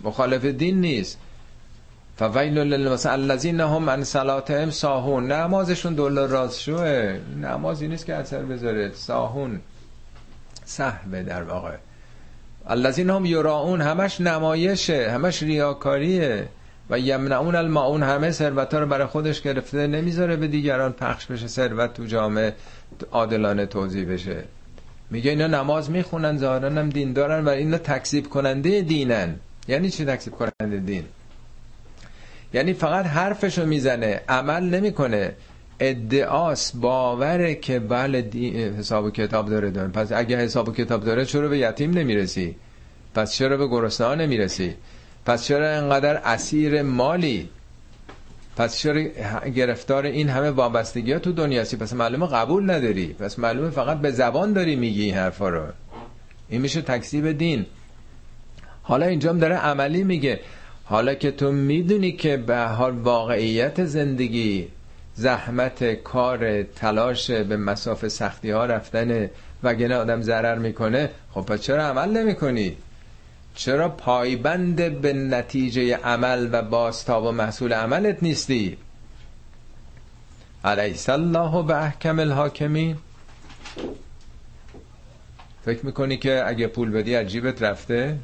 مخالف 0.00 0.44
دین 0.44 0.80
نیست. 0.80 1.18
فویل 2.18 2.58
للمسلین 2.58 3.12
الذین 3.12 3.60
هم 3.60 3.90
عن 3.90 4.04
صلاتهم 4.04 4.70
ساهون. 4.70 5.32
نمازشون 5.32 5.94
دلار 5.94 6.28
راست 6.28 6.60
شوه. 6.60 7.18
نمازی 7.40 7.88
نیست 7.88 8.06
که 8.06 8.14
اثر 8.14 8.42
بذاره. 8.42 8.90
ساهون. 8.94 9.60
صحبه 10.64 11.22
در 11.22 11.42
واقع. 11.42 11.76
الذین 12.66 13.10
هم 13.10 13.24
یراون 13.24 13.80
همش 13.80 14.20
نمایشه. 14.20 15.10
همش 15.10 15.42
ریاکاریه. 15.42 16.48
و 16.90 16.98
یمنعون 16.98 17.54
الماعون 17.54 18.02
همه 18.02 18.30
ثروت 18.30 18.74
رو 18.74 18.86
برای 18.86 19.06
خودش 19.06 19.42
گرفته. 19.42 19.86
نمی‌ذاره 19.86 20.36
به 20.36 20.48
دیگران 20.48 20.92
پخش 20.92 21.26
بشه. 21.26 21.46
ثروت 21.46 21.94
تو 21.94 22.04
جامعه 22.04 22.54
عادلانه 23.12 23.66
توضیح 23.66 24.12
بشه. 24.12 24.44
میگه 25.10 25.30
اینا 25.30 25.46
نماز 25.46 25.90
می‌خونن 25.90 26.38
ظاهرا 26.38 26.68
هم 26.70 26.88
دین 26.88 27.12
دارن 27.12 27.44
و 27.44 27.48
اینا 27.48 27.78
تکذیب 27.78 28.28
کننده 28.28 28.80
دینن. 28.80 29.34
یعنی 29.68 29.90
چی 29.90 30.04
تکذیب 30.04 30.34
کننده 30.34 30.76
دین؟ 30.76 31.04
یعنی 32.54 32.72
فقط 32.72 33.06
حرفشو 33.06 33.66
می‌زنه 33.66 34.20
عمل 34.28 34.62
نمی‌کنه. 34.62 35.32
ادعاس 35.80 36.76
باوره 36.76 37.54
که 37.54 37.78
بله 37.78 38.30
حساب 38.78 39.04
و 39.04 39.10
کتاب 39.10 39.50
داره 39.50 39.70
داره. 39.70 39.88
پس 39.88 40.12
اگه 40.12 40.36
حساب 40.36 40.68
و 40.68 40.72
کتاب 40.72 41.04
داره 41.04 41.24
چرا 41.24 41.48
به 41.48 41.58
یتیم 41.58 41.90
نمی‌رسی؟ 41.90 42.56
پس 43.14 43.34
چرا 43.34 43.56
به 43.56 43.66
گرسنه 43.68 44.14
نمی‌رسی؟ 44.14 44.74
پس 45.26 45.44
چرا 45.44 45.70
انقدر 45.70 46.16
اسیر 46.24 46.82
مالی؟ 46.82 47.48
پس 48.56 48.78
چرا 48.78 49.02
گرفتار 49.54 50.06
این 50.06 50.28
همه 50.28 50.50
وابستگی 50.50 51.12
ها 51.12 51.18
تو 51.18 51.32
دنیا 51.32 51.60
هستی؟ 51.60 51.76
پس 51.76 51.92
معلومه 51.92 52.26
قبول 52.26 52.70
نداری. 52.70 53.06
پس 53.06 53.38
معلومه 53.38 53.70
فقط 53.70 53.98
به 53.98 54.10
زبان 54.10 54.52
داری 54.52 54.76
میگی 54.76 55.02
این 55.02 55.14
حرفا 55.14 55.48
رو. 55.48 55.66
این 56.48 56.60
میشه 56.60 56.82
تکذیب 56.82 57.32
دین. 57.32 57.66
حالا 58.82 59.06
اینجام 59.06 59.38
داره 59.38 59.56
عملی 59.56 60.04
میگه. 60.04 60.40
حالا 60.84 61.14
که 61.14 61.30
تو 61.30 61.52
می‌دونی 61.52 62.12
که 62.12 62.36
به 62.36 62.58
حال 62.58 62.92
واقعیت 62.92 63.84
زندگی 63.84 64.68
زحمت 65.14 65.94
کار 65.94 66.62
تلاش 66.62 67.30
به 67.30 67.56
مساف 67.56 68.08
سختی 68.08 68.50
ها 68.50 68.66
رفتن 68.66 69.30
وگرنه 69.62 69.94
آدم 69.94 70.22
ضرر 70.22 70.58
می‌کنه 70.58 71.10
خب 71.30 71.40
پس 71.40 71.60
چرا 71.60 71.86
عمل 71.86 72.08
نمی 72.08 72.34
کنی 72.34 72.76
چرا 73.56 73.88
پایبند 73.88 75.00
به 75.00 75.12
نتیجه 75.12 75.96
عمل 75.96 76.48
و 76.52 76.62
باستاب 76.62 77.24
و 77.24 77.32
محصول 77.32 77.72
عملت 77.72 78.22
نیستی؟ 78.22 78.76
علیس 80.64 81.08
الله 81.08 81.62
به 81.62 81.76
احکم 81.76 82.18
الحاکمین. 82.18 82.96
فکر 85.64 85.86
می‌کنی 85.86 86.16
که 86.16 86.44
اگه 86.46 86.66
پول 86.66 86.90
بدی 86.90 87.14
عجیبت 87.14 87.62
رفته؟ 87.62 88.18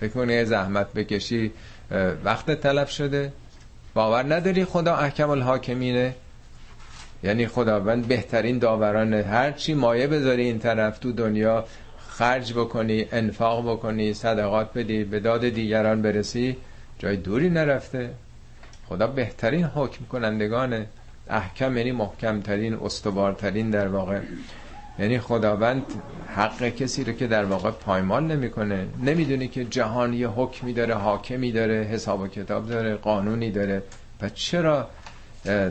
فکر 0.00 0.18
می‌کنی 0.18 0.44
زحمت 0.44 0.92
بکشی 0.92 1.52
وقت 2.24 2.50
طلب 2.50 2.86
شده؟ 2.88 3.32
باور 3.94 4.34
نداری 4.34 4.64
خدا 4.64 4.96
احکم 4.96 5.30
الحاکمینه؟ 5.30 6.14
یعنی 7.22 7.46
خداوند 7.46 8.08
بهترین 8.08 8.58
داوران 8.58 9.14
هر 9.14 9.52
چی 9.52 9.74
مایه 9.74 10.06
بذاری 10.06 10.42
این 10.42 10.58
طرف 10.58 10.98
تو 10.98 11.12
دنیا 11.12 11.64
خرج 12.20 12.52
بکنی 12.52 13.06
انفاق 13.12 13.72
بکنی 13.72 14.14
صدقات 14.14 14.72
بدی 14.74 15.04
به 15.04 15.20
داد 15.20 15.48
دیگران 15.48 16.02
برسی 16.02 16.56
جای 16.98 17.16
دوری 17.16 17.50
نرفته. 17.50 18.10
خدا 18.88 19.06
بهترین 19.06 19.64
حکم 19.64 20.04
کنندگانه 20.04 20.86
احکم 21.28 21.76
یعنی 21.76 21.92
محکمترین 21.92 22.74
استوارترین 22.74 23.70
در 23.70 23.88
واقع. 23.88 24.20
یعنی 24.98 25.18
خداوند 25.18 25.82
حق 26.36 26.68
کسی 26.68 27.04
رو 27.04 27.12
که 27.12 27.26
در 27.26 27.44
واقع 27.44 27.70
پایمال 27.70 28.24
نمی‌کنه. 28.24 28.86
نمی‌دونی 29.02 29.48
که 29.48 29.64
جهان 29.64 30.14
یه 30.14 30.28
حکمی 30.28 30.72
داره 30.72 30.94
حاکمی 30.94 31.52
داره 31.52 31.74
حساب 31.74 32.20
و 32.20 32.26
کتاب 32.28 32.68
داره 32.68 32.94
قانونی 32.94 33.50
داره. 33.50 33.82
پس 34.18 34.34
چرا 34.34 34.88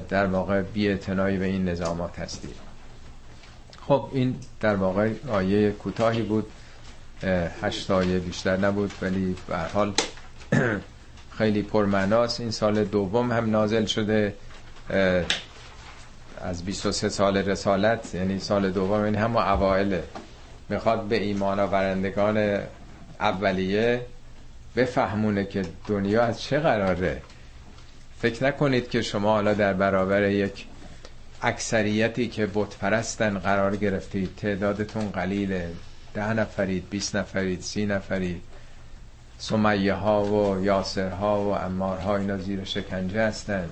در 0.10 0.26
واقع 0.26 0.62
بی 0.62 0.96
به 1.16 1.46
این 1.46 1.70
نظامات 1.70 2.20
هستی؟ 2.20 2.50
خب 3.90 4.10
این 4.14 4.36
در 4.60 4.76
واقع 4.76 5.12
آیه 5.32 5.72
کوتاهی 5.72 6.22
بود 6.22 6.52
هشت 7.62 7.92
آیه 7.92 8.20
بیشتر 8.20 8.58
نبود 8.58 8.92
ولی 9.02 9.36
به 9.48 9.58
حال 9.58 9.94
خیلی 11.38 11.62
پرمعناست. 11.62 12.40
این 12.40 12.52
سال 12.52 12.84
دوم 12.84 13.32
هم 13.32 13.50
نازل 13.50 13.86
شده 13.86 14.36
از 16.42 16.66
23 16.66 17.10
سال 17.10 17.38
رسالت. 17.38 18.16
یعنی 18.16 18.40
سال 18.40 18.72
دوم 18.72 19.02
این 19.02 19.16
هم 19.16 19.38
اوائله 19.38 20.04
می‌خواد 20.70 21.04
به 21.04 21.24
ایمان 21.24 21.60
آورندگان 21.60 22.60
اولیه 23.20 24.02
بفهمونه 24.76 25.46
که 25.46 25.62
دنیا 25.88 26.24
از 26.24 26.42
چه 26.42 26.60
قراره. 26.60 27.22
فکر 28.22 28.44
نکنید 28.44 28.90
که 28.90 29.02
شما 29.02 29.34
حالا 29.34 29.54
در 29.54 29.74
برابر 29.74 30.30
یک 30.30 30.66
اکثریتی 31.42 32.28
که 32.28 32.48
بت 32.54 32.78
پرستن 32.78 33.40
قرار 33.40 33.76
گرفتید. 33.76 34.36
تعدادتون 34.36 35.10
قلیله 35.10 35.70
ده 36.14 36.34
نفرید 36.34 36.90
بیست 36.90 37.16
نفرید 37.16 37.62
سی 37.62 37.86
نفرید. 37.86 38.42
سمیه 39.38 39.94
ها 39.94 40.24
و 40.24 40.64
یاسر 40.64 41.10
ها 41.10 41.44
و 41.44 41.48
امار 41.48 41.98
ها 41.98 42.18
اینا 42.18 42.38
زیر 42.38 42.64
شکنجه 42.64 43.28
هستن. 43.28 43.70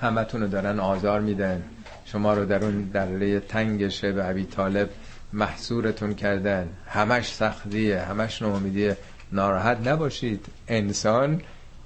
همتون 0.00 0.40
رو 0.40 0.48
دارن 0.48 0.80
آزار 0.80 1.20
میدن. 1.20 1.62
شما 2.04 2.34
رو 2.34 2.44
در 2.44 2.64
اون 2.64 2.82
دره 2.82 3.40
تنگ 3.40 3.88
شب 3.88 4.20
عبی 4.20 4.44
طالب 4.44 4.90
محصورتون 5.32 6.14
کردن. 6.14 6.68
همش 6.88 7.32
سختیه 7.34 8.00
همش 8.00 8.42
نومیدیه. 8.42 8.96
ناراحت 9.32 9.86
نباشید. 9.86 10.46
انسان 10.68 11.42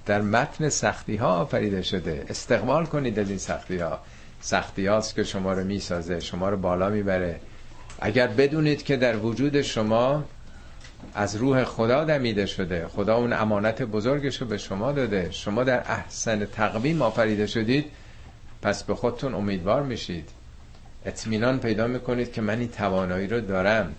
در 0.06 0.20
متن 0.20 0.68
سختی 0.68 1.16
ها 1.16 1.36
آفریده 1.36 1.82
شده. 1.82 2.24
استقبال 2.28 2.86
کنید 2.86 3.18
از 3.18 3.28
این 3.28 3.38
سختی 3.38 3.78
ها 3.78 4.00
سختی 4.46 4.86
هاست 4.86 5.14
که 5.14 5.24
شما 5.24 5.52
رو 5.52 5.64
می‌سازه 5.64 6.20
شما 6.20 6.48
رو 6.48 6.56
بالا 6.56 6.90
می‌بره. 6.90 7.40
اگر 8.00 8.26
بدونید 8.26 8.82
که 8.82 8.96
در 8.96 9.16
وجود 9.16 9.62
شما 9.62 10.24
از 11.14 11.36
روح 11.36 11.64
خدا 11.64 12.04
دمیده 12.04 12.46
شده 12.46 12.88
خدا 12.88 13.16
اون 13.16 13.32
امانت 13.32 13.82
بزرگش 13.82 14.40
رو 14.40 14.46
به 14.46 14.58
شما 14.58 14.92
داده 14.92 15.28
شما 15.30 15.64
در 15.64 15.78
احسن 15.90 16.44
تقویم 16.44 17.02
آفریده 17.02 17.46
شدید 17.46 17.84
پس 18.62 18.82
به 18.84 18.94
خودتون 18.94 19.34
امیدوار 19.34 19.82
میشید. 19.82 20.28
اطمینان 21.04 21.58
پیدا 21.58 21.86
می‌کنید 21.86 22.32
که 22.32 22.40
من 22.40 22.58
این 22.58 22.68
توانایی 22.68 23.26
رو 23.26 23.40
دارم. 23.40 23.94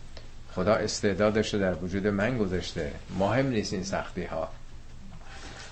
خدا 0.56 0.74
استعدادش 0.74 1.54
رو 1.54 1.60
در 1.60 1.74
وجود 1.74 2.08
من 2.08 2.38
گذاشته. 2.38 2.92
مهم 3.20 3.48
نیست 3.48 3.74
این 3.74 3.84
سختی 3.84 4.24
ها 4.24 4.50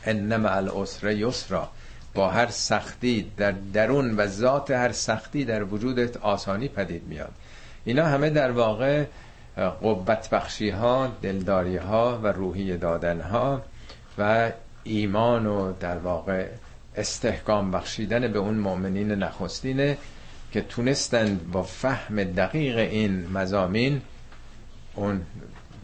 انما 0.06 0.50
الاسر 0.50 1.12
یسرا. 1.12 1.70
با 2.16 2.30
هر 2.30 2.48
سختی 2.48 3.32
در 3.38 3.52
درون 3.74 4.16
و 4.18 4.28
ذات 4.28 4.72
هر 4.72 4.92
سختی 4.92 5.46
در 5.46 5.64
وجودت 5.64 6.18
آسانی 6.18 6.68
پدید 6.68 7.04
میاد. 7.08 7.32
اینا 7.86 8.06
همه 8.06 8.30
در 8.30 8.52
واقع 8.52 9.06
قوت 9.82 10.30
بخشی 10.30 10.70
ها 10.70 11.12
دلداری 11.22 11.78
ها 11.78 12.20
و 12.24 12.28
روحی 12.28 12.78
دادن 12.78 13.22
ها 13.22 13.62
و 14.18 14.52
ایمان 14.84 15.46
و 15.46 15.74
در 15.80 15.98
واقع 15.98 16.48
استحکام 16.96 17.72
بخشیدن 17.72 18.32
به 18.32 18.40
اون 18.40 18.56
مؤمنین 18.56 19.12
نخستینه 19.12 19.98
که 20.52 20.62
تونستند 20.62 21.52
با 21.52 21.64
فهم 21.64 22.24
دقیق 22.24 22.78
این 22.78 23.28
مزامین 23.34 24.02
اون 24.96 25.22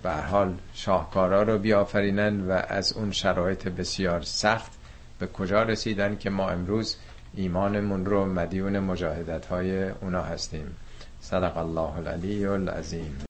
به 0.04 0.12
حال 0.12 0.54
شاهکارا 0.74 1.44
رو 1.44 1.58
بیافرینن 1.58 2.42
و 2.42 2.52
از 2.68 2.94
اون 2.94 3.12
شرایط 3.12 3.68
بسیار 3.68 4.22
سخت 4.22 4.72
به 5.22 5.28
کجا 5.28 5.64
رسیدن 5.64 6.18
که 6.18 6.30
ما 6.30 6.50
امروز 6.50 6.96
ایمانمون 7.34 8.06
رو 8.06 8.26
مدیون 8.26 8.80
مجاهدت 8.80 9.46
های 9.46 9.90
اونا 9.90 10.22
هستیم. 10.22 10.76
صدق 11.20 11.58
الله 11.58 11.98
العلی 11.98 12.46
العظیم. 12.46 13.18